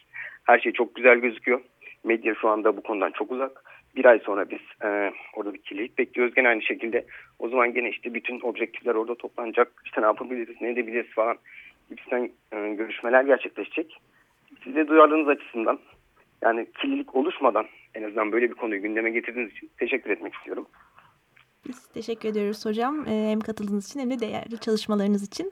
her 0.44 0.60
şey 0.60 0.72
çok 0.72 0.96
güzel 0.96 1.18
gözüküyor. 1.18 1.62
Medya 2.04 2.36
şu 2.36 2.50
anda 2.50 2.78
bu 2.78 2.82
konudan 2.82 3.12
çok 3.12 3.32
uzak. 3.32 3.64
Bir 3.95 4.05
ay 4.05 4.19
sonra 4.19 4.49
biz 4.49 4.60
e, 4.84 5.12
orada 5.34 5.53
bir 5.53 5.62
kirlilik 5.62 5.97
bekliyoruz. 5.97 6.36
Gene 6.36 6.47
aynı 6.47 6.62
şekilde 6.62 7.05
o 7.39 7.49
zaman 7.49 7.73
gene 7.73 7.89
işte 7.89 8.13
bütün 8.13 8.41
objektifler 8.41 8.95
orada 8.95 9.15
toplanacak. 9.15 9.71
İşte 9.86 10.01
ne 10.01 10.05
yapabiliriz, 10.05 10.55
ne 10.62 10.69
edebiliriz 10.69 11.12
falan 11.12 11.38
gibisinden 11.89 12.29
e, 12.51 12.73
görüşmeler 12.73 13.23
gerçekleşecek. 13.23 14.01
Size 14.63 14.88
duyarlılığınız 14.88 15.27
açısından 15.27 15.79
yani 16.41 16.67
kirlilik 16.81 17.15
oluşmadan 17.15 17.65
en 17.95 18.03
azından 18.03 18.31
böyle 18.31 18.49
bir 18.49 18.55
konuyu 18.55 18.81
gündeme 18.81 19.10
getirdiğiniz 19.12 19.51
için 19.51 19.69
teşekkür 19.77 20.10
etmek 20.10 20.34
istiyorum. 20.34 20.67
Biz 21.67 21.88
teşekkür 21.88 22.29
ediyoruz 22.29 22.65
hocam. 22.65 23.08
E, 23.08 23.29
hem 23.31 23.39
katıldığınız 23.39 23.88
için 23.89 23.99
hem 23.99 24.10
de 24.10 24.19
değerli 24.19 24.60
çalışmalarınız 24.60 25.27
için. 25.27 25.51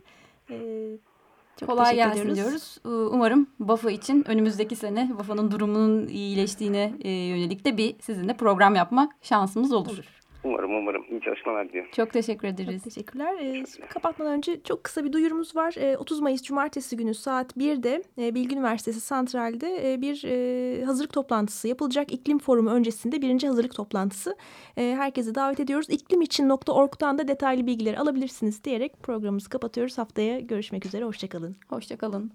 Çok 1.59 1.69
Kolay 1.69 1.95
gelsin 1.95 2.19
ediyoruz. 2.21 2.35
diyoruz. 2.35 2.77
Ee, 2.85 2.89
Umarım 2.89 3.47
Bafa 3.59 3.91
için 3.91 4.23
önümüzdeki 4.27 4.75
sene 4.75 5.11
Bafa'nın 5.19 5.51
durumunun 5.51 6.07
iyileştiğine 6.07 6.93
e, 7.01 7.09
yönelik 7.11 7.65
de 7.65 7.77
bir 7.77 7.95
sizinle 8.01 8.37
program 8.37 8.75
yapma 8.75 9.09
şansımız 9.21 9.73
olur. 9.73 9.99
Umarım 10.43 10.75
umarım. 10.75 11.03
İyi 11.11 11.21
çalışmalar 11.21 11.69
diliyorum. 11.69 11.91
Çok 11.95 12.13
teşekkür 12.13 12.47
ederiz. 12.47 12.83
Çok 12.83 12.93
teşekkürler. 12.93 13.35
Ee, 13.41 13.63
kapatmadan 13.89 14.33
önce 14.33 14.63
çok 14.63 14.83
kısa 14.83 15.03
bir 15.03 15.13
duyurumuz 15.13 15.55
var. 15.55 15.75
Ee, 15.77 15.97
30 15.97 16.19
Mayıs 16.19 16.41
Cumartesi 16.41 16.97
günü 16.97 17.13
saat 17.13 17.57
1'de 17.57 18.03
e, 18.17 18.35
Bilgi 18.35 18.55
Üniversitesi 18.55 18.99
Santral'de 19.01 19.93
e, 19.93 20.01
bir 20.01 20.23
e, 20.25 20.85
hazırlık 20.85 21.13
toplantısı 21.13 21.67
yapılacak. 21.67 22.13
İklim 22.13 22.39
Forumu 22.39 22.69
öncesinde 22.69 23.21
birinci 23.21 23.47
hazırlık 23.47 23.75
toplantısı. 23.75 24.35
E, 24.77 24.95
herkesi 24.97 25.35
davet 25.35 25.59
ediyoruz. 25.59 25.89
İklimiçin.org'dan 25.89 27.17
da 27.17 27.27
detaylı 27.27 27.67
bilgileri 27.67 27.99
alabilirsiniz 27.99 28.63
diyerek 28.63 29.03
programımızı 29.03 29.49
kapatıyoruz. 29.49 29.97
Haftaya 29.97 30.39
görüşmek 30.39 30.85
üzere. 30.85 31.05
Hoşçakalın. 31.05 31.55
Hoşçakalın. 31.69 32.31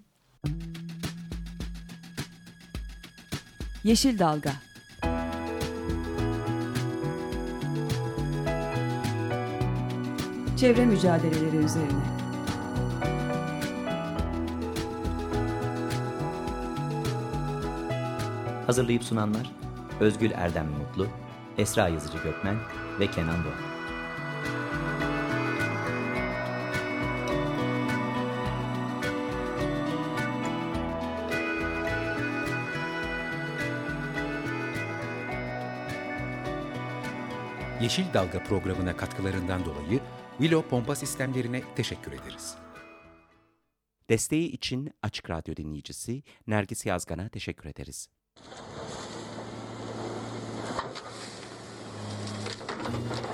Yeşil 3.83 4.19
Dalga 4.19 4.68
Çevre 10.59 10.85
mücadeleleri 10.85 11.55
üzerine 11.57 12.03
Hazırlayıp 18.65 19.03
sunanlar 19.03 19.51
Özgül 19.99 20.31
Erdem 20.31 20.67
Mutlu, 20.67 21.07
Esra 21.57 21.87
Yazıcı 21.87 22.17
Gökmen 22.23 22.55
ve 22.99 23.07
Kenan 23.07 23.43
Doğan. 23.43 23.79
Yeşil 37.81 38.13
Dalga 38.13 38.43
programına 38.43 38.97
katkılarından 38.97 39.65
dolayı 39.65 39.99
Willow 40.39 40.69
pompa 40.69 40.95
sistemlerine 40.95 41.61
teşekkür 41.75 42.11
ederiz. 42.11 42.55
Desteği 44.09 44.51
için 44.51 44.91
Açık 45.01 45.29
Radyo 45.29 45.55
dinleyicisi 45.55 46.23
Nergis 46.47 46.85
Yazgan'a 46.85 47.29
teşekkür 47.29 47.69
ederiz. 47.69 48.09
Thank 52.91 53.23
you. 53.23 53.28